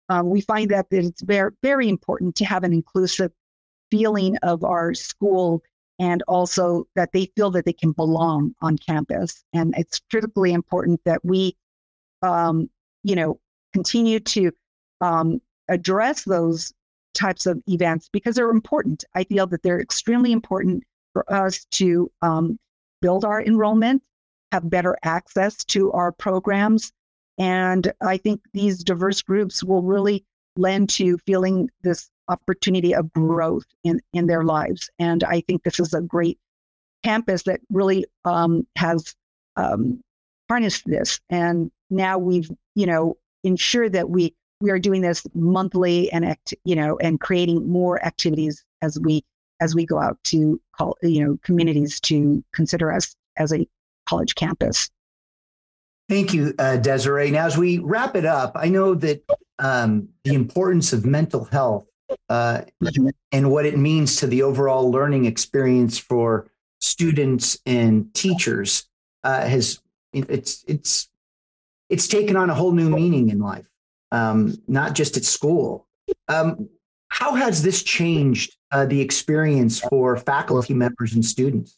um, 0.09 0.31
we 0.31 0.41
find 0.41 0.71
that, 0.71 0.87
it's 0.91 1.23
very, 1.23 1.51
very 1.63 1.89
important 1.89 2.35
to 2.37 2.45
have 2.45 2.65
an 2.65 2.73
inclusive 2.73 3.33
feeling 3.91 4.37
of 4.43 4.65
our 4.65 4.95
school 4.95 5.63
and 5.99 6.23
also 6.29 6.87
that 6.95 7.11
they 7.13 7.27
feel 7.37 7.51
that 7.51 7.65
they 7.65 7.73
can 7.73 7.93
belong 7.93 8.55
on 8.63 8.79
campus. 8.79 9.45
And 9.53 9.75
it's 9.77 10.01
critically 10.11 10.53
important 10.53 11.01
that 11.05 11.25
we, 11.25 11.57
um, 12.23 12.71
you 13.03 13.17
know, 13.17 13.41
continue 13.73 14.21
to 14.21 14.53
um, 15.01 15.41
address 15.69 16.25
those 16.25 16.73
types 17.15 17.47
of 17.47 17.61
events 17.69 18.09
because 18.13 18.37
they're 18.37 18.51
important. 18.51 19.05
I 19.15 19.25
feel 19.25 19.47
that 19.49 19.63
they're 19.63 19.81
extremely 19.81 20.33
important 20.33 20.85
for 21.13 21.31
us 21.33 21.65
to 21.73 22.11
um, 22.23 22.59
build 23.03 23.25
our 23.25 23.43
enrollment, 23.43 24.03
have 24.53 24.71
better 24.71 24.97
access 25.03 25.65
to 25.65 25.91
our 25.93 26.13
programs. 26.13 26.93
And 27.39 27.93
I 28.01 28.17
think 28.17 28.41
these 28.53 28.83
diverse 28.83 29.23
groups 29.23 29.63
will 29.63 29.83
really 29.83 30.25
lend 30.57 30.89
to 30.91 31.19
feeling 31.19 31.71
this 31.83 32.11
opportunity 32.29 32.95
of 32.95 33.13
growth 33.13 33.65
in, 33.85 34.01
in 34.13 34.27
their 34.27 34.45
lives. 34.45 34.91
And 34.99 35.25
I 35.25 35.41
think 35.43 35.63
this 35.63 35.81
is 35.81 35.95
a 35.95 36.01
great 36.01 36.39
campus 37.05 37.45
that 37.45 37.61
really 37.71 38.05
um, 38.25 38.67
has 38.77 39.15
um, 39.57 40.03
harnessed 40.49 40.85
this. 40.87 41.21
And 41.31 41.71
now 41.91 42.19
we've, 42.19 42.51
you 42.75 42.87
know, 42.87 43.17
ensured 43.45 43.93
that 43.93 44.11
we 44.11 44.35
we 44.61 44.71
are 44.71 44.79
doing 44.79 45.03
this 45.03 45.25
monthly 45.35 46.11
and 46.11 46.25
act, 46.25 46.53
you 46.65 46.75
know, 46.75 46.99
and 46.99 47.21
creating 47.21 47.69
more 47.71 48.05
activities 48.05 48.65
as 48.83 48.99
we 48.99 49.25
as 49.61 49.75
we 49.75 49.87
go 49.87 49.99
out 49.99 50.19
to 50.25 50.61
call, 50.77 50.97
you 51.03 51.25
know, 51.25 51.39
communities 51.43 52.01
to 52.01 52.43
consider 52.55 52.93
us 52.93 53.15
as 53.37 53.53
a 53.53 53.67
college 54.07 54.35
campus. 54.35 54.91
Thank 56.09 56.33
you, 56.33 56.55
uh, 56.59 56.79
Desiree. 56.79 57.31
Now, 57.31 57.47
as 57.47 57.59
we 57.59 57.79
wrap 57.79 58.17
it 58.17 58.25
up, 58.25 58.53
I 58.55 58.69
know 58.69 58.95
that 58.95 59.23
um, 59.59 60.09
the 60.25 60.35
importance 60.35 60.93
of 60.93 61.05
mental 61.05 61.45
health 61.45 61.87
uh, 62.31 62.63
and 63.33 63.51
what 63.51 63.67
it 63.67 63.77
means 63.77 64.17
to 64.17 64.27
the 64.27 64.43
overall 64.43 64.91
learning 64.91 65.27
experience 65.27 65.99
for 65.99 66.51
students 66.81 67.59
and 67.67 68.13
teachers 68.15 68.89
uh, 69.25 69.47
has 69.47 69.81
it's 70.13 70.65
it's 70.67 71.09
it's 71.91 72.09
taken 72.09 72.37
on 72.37 72.49
a 72.49 72.55
whole 72.55 72.73
new 72.73 72.89
meaning 72.89 73.29
in 73.29 73.41
life, 73.41 73.67
um, 74.13 74.57
not 74.67 74.95
just 74.95 75.17
at 75.17 75.25
school. 75.25 75.87
Um, 76.29 76.69
how 77.09 77.35
has 77.35 77.63
this 77.63 77.83
changed 77.83 78.57
uh, 78.71 78.87
the 78.87 79.01
experience 79.01 79.81
for 79.81 80.17
faculty 80.17 80.75
members 80.75 81.15
and 81.15 81.25
students? 81.25 81.78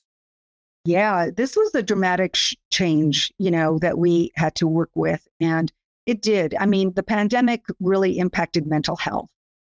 Yeah, 0.85 1.31
this 1.35 1.57
was 1.57 1.75
a 1.75 1.83
dramatic 1.83 2.35
sh- 2.35 2.55
change, 2.71 3.33
you 3.39 3.51
know, 3.51 3.79
that 3.81 3.99
we 3.99 4.33
had 4.37 4.55
to 4.57 4.67
work 4.67 4.91
with. 4.95 5.27
And 5.39 5.71
it 6.07 6.23
did. 6.23 6.55
I 6.59 6.67
mean, 6.67 6.93
the 6.95 7.03
pandemic 7.03 7.65
really 7.81 8.19
impacted 8.19 8.67
mental 8.67 8.97
health, 8.97 9.29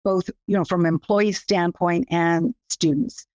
both, 0.05 0.29
you 0.47 0.57
know, 0.57 0.65
from 0.65 0.85
employee 0.85 1.33
standpoint 1.33 2.07
and 2.11 2.55
students. 2.69 3.27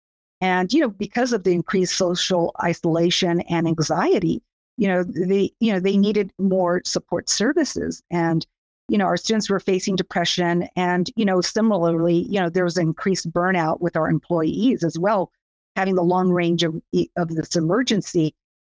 And, 0.41 0.71
you 0.71 0.81
know, 0.81 0.89
because 0.89 1.33
of 1.33 1.43
the 1.43 1.53
increased 1.53 1.97
social 1.97 2.55
isolation 2.61 3.41
and 3.41 3.67
anxiety, 3.67 4.43
you 4.77 4.87
know, 4.87 5.03
they, 5.03 5.51
you 5.59 5.73
know, 5.73 5.79
they 5.79 5.97
needed 5.97 6.31
more 6.37 6.81
support 6.85 7.29
services. 7.29 8.03
And, 8.11 8.45
you 8.89 8.97
know, 8.97 9.05
our 9.05 9.17
students 9.17 9.49
were 9.49 9.59
facing 9.59 9.95
depression. 9.95 10.67
And, 10.75 11.09
you 11.15 11.25
know, 11.25 11.41
similarly, 11.41 12.27
you 12.29 12.39
know, 12.39 12.49
there 12.49 12.65
was 12.65 12.77
increased 12.77 13.31
burnout 13.31 13.79
with 13.81 13.95
our 13.97 14.07
employees 14.07 14.83
as 14.83 14.99
well 14.99 15.31
having 15.75 15.95
the 15.95 16.03
long 16.03 16.29
range 16.29 16.63
of, 16.63 16.75
of 17.17 17.29
this 17.29 17.55
emergency, 17.55 18.33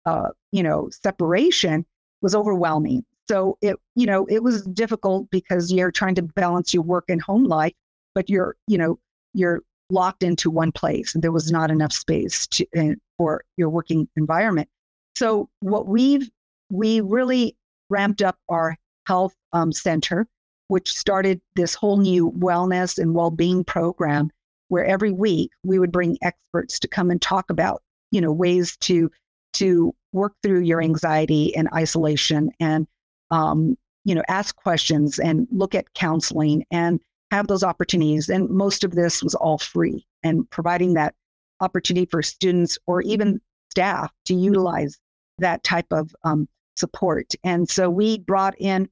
uh, 0.07 0.31
you 0.53 0.63
know, 0.63 0.89
separation 0.91 1.85
was 2.23 2.35
overwhelming. 2.35 3.05
So 3.29 3.59
it, 3.61 3.77
you 3.95 4.07
know, 4.07 4.27
it 4.27 4.43
was 4.43 4.63
difficult 4.63 5.29
because 5.31 5.71
you're 5.71 5.91
trying 5.91 6.15
to 6.17 6.23
balance 6.23 6.73
your 6.73 6.83
work 6.83 7.05
and 7.09 7.21
home 7.21 7.45
life, 7.45 7.75
but 8.15 8.29
you're, 8.31 8.57
you 8.67 8.79
know, 8.79 8.99
you're 9.35 9.63
locked 9.91 10.23
into 10.23 10.51
one 10.51 10.73
place 10.73 11.15
and 11.15 11.23
there 11.23 11.33
was 11.33 11.53
not 11.53 11.71
enough 11.71 11.93
space 11.93 12.47
to, 12.49 12.67
uh, 12.77 12.95
for 13.17 13.45
your 13.57 13.69
working 13.69 14.09
environment. 14.17 14.69
So 15.15 15.49
what 15.61 15.87
we've, 15.87 16.29
we 16.71 17.01
really 17.01 17.57
ramped 17.91 18.23
up 18.23 18.37
our 18.49 18.77
health 19.07 19.35
um, 19.53 19.73
center, 19.73 20.27
which 20.69 20.93
started 20.93 21.41
this 21.55 21.75
whole 21.75 21.99
new 21.99 22.31
wellness 22.33 22.99
and 22.99 23.15
well-being 23.15 23.65
program 23.65 24.31
where 24.69 24.85
every 24.85 25.13
week 25.13 25.51
we 25.65 25.79
would 25.79 25.93
bring 25.93 26.19
experts 26.23 26.79
to 26.79 26.89
come 26.89 27.11
and 27.11 27.21
talk 27.21 27.51
about, 27.51 27.83
you 28.11 28.21
know, 28.21 28.33
ways 28.33 28.77
to 28.79 29.11
to 29.55 29.95
work 30.13 30.35
through 30.43 30.61
your 30.61 30.83
anxiety 30.83 31.55
and 31.57 31.69
isolation 31.75 32.51
and 32.61 32.87
um, 33.31 33.77
you 34.05 34.15
know, 34.15 34.23
ask 34.29 34.57
questions 34.57 35.19
and 35.19 35.47
look 35.51 35.75
at 35.75 35.93
counseling 35.95 36.65
and 36.71 37.01
have 37.31 37.47
those 37.47 37.63
opportunities. 37.63 38.29
And 38.29 38.49
most 38.49 38.83
of 38.85 38.93
this 38.93 39.23
was 39.23 39.35
all 39.35 39.59
free 39.59 40.07
and 40.23 40.49
providing 40.51 40.95
that 40.95 41.15
opportunity 41.61 42.07
for 42.07 42.23
students 42.23 42.79
or 42.87 43.03
even 43.03 43.41
staff 43.71 44.11
to 44.25 44.35
utilize 44.35 44.99
that 45.39 45.63
type 45.63 45.87
of 45.91 46.15
um, 46.25 46.49
support. 46.77 47.35
And 47.45 47.69
so 47.69 47.91
we 47.91 48.19
brought 48.19 48.55
in, 48.59 48.89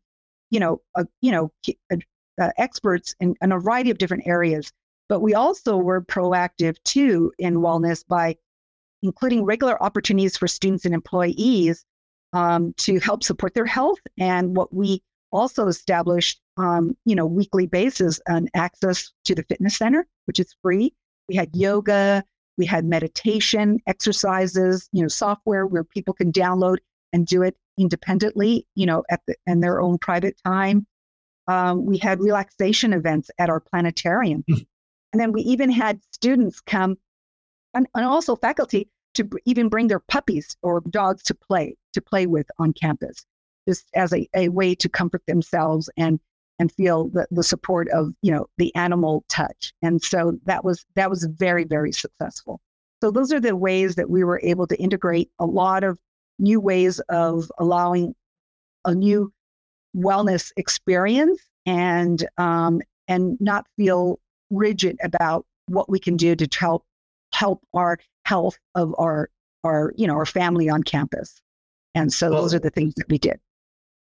you 0.50 0.60
know, 0.60 0.82
you 1.22 1.32
know, 1.32 1.50
uh, 2.38 2.50
experts 2.58 3.14
in, 3.20 3.34
in 3.40 3.52
a 3.52 3.58
variety 3.58 3.90
of 3.90 3.98
different 3.98 4.26
areas 4.26 4.70
but 5.08 5.20
we 5.20 5.34
also 5.34 5.76
were 5.76 6.02
proactive 6.02 6.76
too 6.84 7.32
in 7.38 7.56
wellness 7.56 8.04
by 8.06 8.36
including 9.02 9.44
regular 9.44 9.80
opportunities 9.82 10.36
for 10.36 10.48
students 10.48 10.84
and 10.84 10.94
employees 10.94 11.84
um, 12.32 12.74
to 12.76 12.98
help 12.98 13.22
support 13.22 13.54
their 13.54 13.66
health. 13.66 13.98
And 14.18 14.56
what 14.56 14.74
we 14.74 15.02
also 15.32 15.68
established, 15.68 16.40
um, 16.56 16.96
you 17.04 17.14
know, 17.14 17.26
weekly 17.26 17.66
basis 17.66 18.20
an 18.26 18.48
access 18.54 19.12
to 19.24 19.34
the 19.34 19.44
fitness 19.44 19.76
center, 19.76 20.06
which 20.24 20.40
is 20.40 20.54
free. 20.62 20.94
We 21.28 21.36
had 21.36 21.54
yoga, 21.54 22.24
we 22.58 22.66
had 22.66 22.84
meditation 22.84 23.78
exercises, 23.86 24.88
you 24.92 25.02
know, 25.02 25.08
software 25.08 25.66
where 25.66 25.84
people 25.84 26.14
can 26.14 26.32
download 26.32 26.78
and 27.12 27.26
do 27.26 27.42
it 27.42 27.56
independently, 27.78 28.66
you 28.74 28.86
know, 28.86 29.04
at 29.10 29.20
the, 29.26 29.36
in 29.46 29.60
their 29.60 29.80
own 29.80 29.98
private 29.98 30.40
time. 30.44 30.86
Um, 31.48 31.86
we 31.86 31.98
had 31.98 32.20
relaxation 32.20 32.92
events 32.92 33.30
at 33.38 33.50
our 33.50 33.60
planetarium. 33.60 34.44
And 35.12 35.20
then 35.20 35.32
we 35.32 35.42
even 35.42 35.70
had 35.70 36.00
students 36.12 36.60
come 36.60 36.96
and, 37.74 37.86
and 37.94 38.04
also 38.04 38.36
faculty 38.36 38.88
to 39.14 39.24
b- 39.24 39.38
even 39.44 39.68
bring 39.68 39.88
their 39.88 40.00
puppies 40.00 40.56
or 40.62 40.82
dogs 40.90 41.22
to 41.24 41.34
play, 41.34 41.76
to 41.92 42.00
play 42.00 42.26
with 42.26 42.46
on 42.58 42.72
campus, 42.72 43.24
just 43.68 43.86
as 43.94 44.12
a, 44.12 44.28
a 44.34 44.48
way 44.48 44.74
to 44.74 44.88
comfort 44.88 45.22
themselves 45.26 45.90
and 45.96 46.20
and 46.58 46.72
feel 46.72 47.08
the, 47.08 47.26
the 47.30 47.42
support 47.42 47.86
of 47.90 48.14
you 48.22 48.32
know 48.32 48.46
the 48.56 48.74
animal 48.74 49.24
touch. 49.28 49.72
And 49.82 50.02
so 50.02 50.38
that 50.44 50.64
was 50.64 50.84
that 50.94 51.10
was 51.10 51.24
very 51.24 51.64
very 51.64 51.92
successful. 51.92 52.60
So 53.02 53.10
those 53.10 53.32
are 53.32 53.40
the 53.40 53.56
ways 53.56 53.94
that 53.96 54.08
we 54.08 54.24
were 54.24 54.40
able 54.42 54.66
to 54.68 54.80
integrate 54.80 55.30
a 55.38 55.44
lot 55.46 55.84
of 55.84 55.98
new 56.38 56.60
ways 56.60 56.98
of 57.08 57.50
allowing 57.58 58.14
a 58.84 58.94
new 58.94 59.32
wellness 59.94 60.52
experience 60.56 61.40
and 61.66 62.26
um, 62.38 62.80
and 63.08 63.36
not 63.40 63.66
feel 63.76 64.18
rigid 64.50 64.96
about 65.02 65.44
what 65.68 65.88
we 65.88 65.98
can 65.98 66.16
do 66.16 66.37
to 66.37 66.48
help 66.59 66.85
help 67.32 67.61
our 67.74 67.98
health 68.24 68.59
of 68.74 68.94
our 68.98 69.28
our 69.64 69.92
you 69.96 70.06
know 70.06 70.14
our 70.14 70.26
family 70.26 70.68
on 70.68 70.82
campus. 70.82 71.40
And 71.94 72.12
so 72.12 72.30
well, 72.30 72.42
those 72.42 72.54
are 72.54 72.59
the 72.59 72.70
things 72.70 72.94
that 72.96 73.09
we 73.09 73.18
did. 73.18 73.40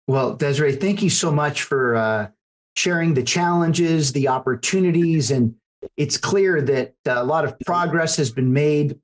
Well, 0.08 0.36
Desiree, 0.36 0.75
thank 0.75 1.02
you 1.02 1.10
so 1.10 1.32
much 1.32 1.63
for 1.63 1.95
uh, 1.95 2.30
sharing 2.75 3.13
the 3.13 3.23
challenges, 3.23 4.12
the 4.12 4.28
opportunities, 4.28 5.32
and 5.32 5.56
it's 5.97 6.17
clear 6.17 6.62
that 6.62 6.93
uh, 7.08 7.15
a 7.17 7.23
lot 7.23 7.45
of 7.45 7.60
progress 7.60 8.15
has 8.17 8.32
been 8.32 8.54
made, 8.54 8.99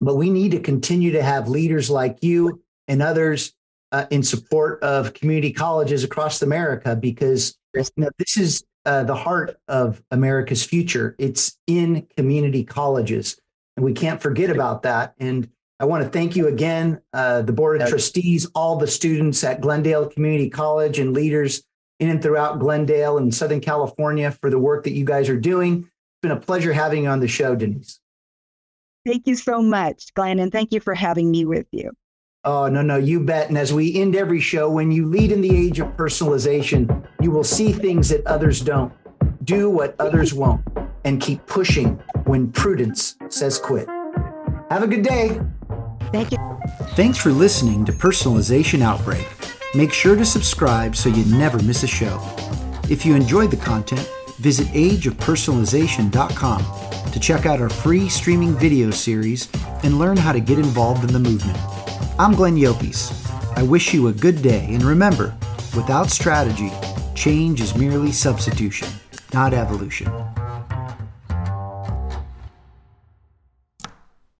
but 0.00 0.16
we 0.16 0.30
need 0.30 0.52
to 0.52 0.60
continue 0.60 1.12
to 1.12 1.22
have 1.22 1.48
leaders 1.48 1.90
like 1.90 2.18
you 2.22 2.62
and 2.86 3.02
others 3.02 3.54
uh, 3.92 4.06
in 4.10 4.22
support 4.22 4.82
of 4.82 5.14
community 5.14 5.52
colleges 5.52 6.04
across 6.04 6.42
America 6.42 6.94
because 6.96 7.56
you 7.74 7.84
know, 7.96 8.10
this 8.18 8.36
is 8.36 8.64
uh, 8.88 9.04
the 9.04 9.14
heart 9.14 9.60
of 9.68 10.02
America's 10.10 10.64
future. 10.64 11.14
It's 11.18 11.58
in 11.66 12.06
community 12.16 12.64
colleges. 12.64 13.38
And 13.76 13.84
we 13.84 13.92
can't 13.92 14.20
forget 14.20 14.48
about 14.48 14.82
that. 14.84 15.12
And 15.18 15.46
I 15.78 15.84
want 15.84 16.04
to 16.04 16.08
thank 16.08 16.34
you 16.34 16.48
again, 16.48 16.98
uh, 17.12 17.42
the 17.42 17.52
Board 17.52 17.82
of 17.82 17.88
Trustees, 17.90 18.46
all 18.54 18.76
the 18.76 18.86
students 18.86 19.44
at 19.44 19.60
Glendale 19.60 20.08
Community 20.08 20.48
College, 20.48 20.98
and 20.98 21.12
leaders 21.12 21.62
in 22.00 22.08
and 22.08 22.22
throughout 22.22 22.60
Glendale 22.60 23.18
and 23.18 23.32
Southern 23.32 23.60
California 23.60 24.30
for 24.30 24.48
the 24.48 24.58
work 24.58 24.84
that 24.84 24.92
you 24.92 25.04
guys 25.04 25.28
are 25.28 25.38
doing. 25.38 25.80
It's 25.80 26.22
been 26.22 26.30
a 26.30 26.40
pleasure 26.40 26.72
having 26.72 27.04
you 27.04 27.10
on 27.10 27.20
the 27.20 27.28
show, 27.28 27.54
Denise. 27.54 28.00
Thank 29.04 29.26
you 29.26 29.36
so 29.36 29.60
much, 29.60 30.14
Glenn, 30.14 30.38
and 30.38 30.50
thank 30.50 30.72
you 30.72 30.80
for 30.80 30.94
having 30.94 31.30
me 31.30 31.44
with 31.44 31.66
you. 31.72 31.92
Oh, 32.44 32.68
no, 32.68 32.82
no, 32.82 32.96
you 32.96 33.18
bet. 33.18 33.48
And 33.48 33.58
as 33.58 33.72
we 33.72 34.00
end 34.00 34.14
every 34.14 34.38
show, 34.38 34.70
when 34.70 34.92
you 34.92 35.06
lead 35.06 35.32
in 35.32 35.40
the 35.40 35.56
age 35.56 35.80
of 35.80 35.88
personalization, 35.96 37.04
you 37.20 37.32
will 37.32 37.42
see 37.42 37.72
things 37.72 38.08
that 38.10 38.24
others 38.26 38.60
don't. 38.60 38.92
Do 39.44 39.68
what 39.68 39.96
others 39.98 40.32
won't 40.32 40.62
and 41.04 41.20
keep 41.20 41.44
pushing 41.46 41.96
when 42.26 42.52
prudence 42.52 43.16
says 43.28 43.58
quit. 43.58 43.88
Have 44.70 44.84
a 44.84 44.86
good 44.86 45.02
day. 45.02 45.40
Thank 46.12 46.30
you. 46.32 46.38
Thanks 46.90 47.18
for 47.18 47.32
listening 47.32 47.84
to 47.86 47.92
Personalization 47.92 48.82
Outbreak. 48.82 49.26
Make 49.74 49.92
sure 49.92 50.14
to 50.14 50.24
subscribe 50.24 50.94
so 50.94 51.08
you 51.08 51.24
never 51.36 51.60
miss 51.62 51.82
a 51.82 51.88
show. 51.88 52.22
If 52.88 53.04
you 53.04 53.16
enjoyed 53.16 53.50
the 53.50 53.56
content, 53.56 54.08
visit 54.38 54.68
ageofpersonalization.com 54.68 57.10
to 57.10 57.20
check 57.20 57.46
out 57.46 57.60
our 57.60 57.68
free 57.68 58.08
streaming 58.08 58.56
video 58.56 58.90
series 58.90 59.48
and 59.82 59.98
learn 59.98 60.16
how 60.16 60.32
to 60.32 60.40
get 60.40 60.58
involved 60.58 61.04
in 61.04 61.12
the 61.12 61.18
movement. 61.18 61.58
I'm 62.20 62.34
Glenn 62.34 62.56
Llopis. 62.56 63.12
I 63.56 63.62
wish 63.62 63.94
you 63.94 64.08
a 64.08 64.12
good 64.12 64.42
day, 64.42 64.66
and 64.70 64.82
remember, 64.82 65.36
without 65.76 66.10
strategy, 66.10 66.72
change 67.14 67.60
is 67.60 67.76
merely 67.76 68.10
substitution, 68.10 68.88
not 69.32 69.54
evolution. 69.54 70.10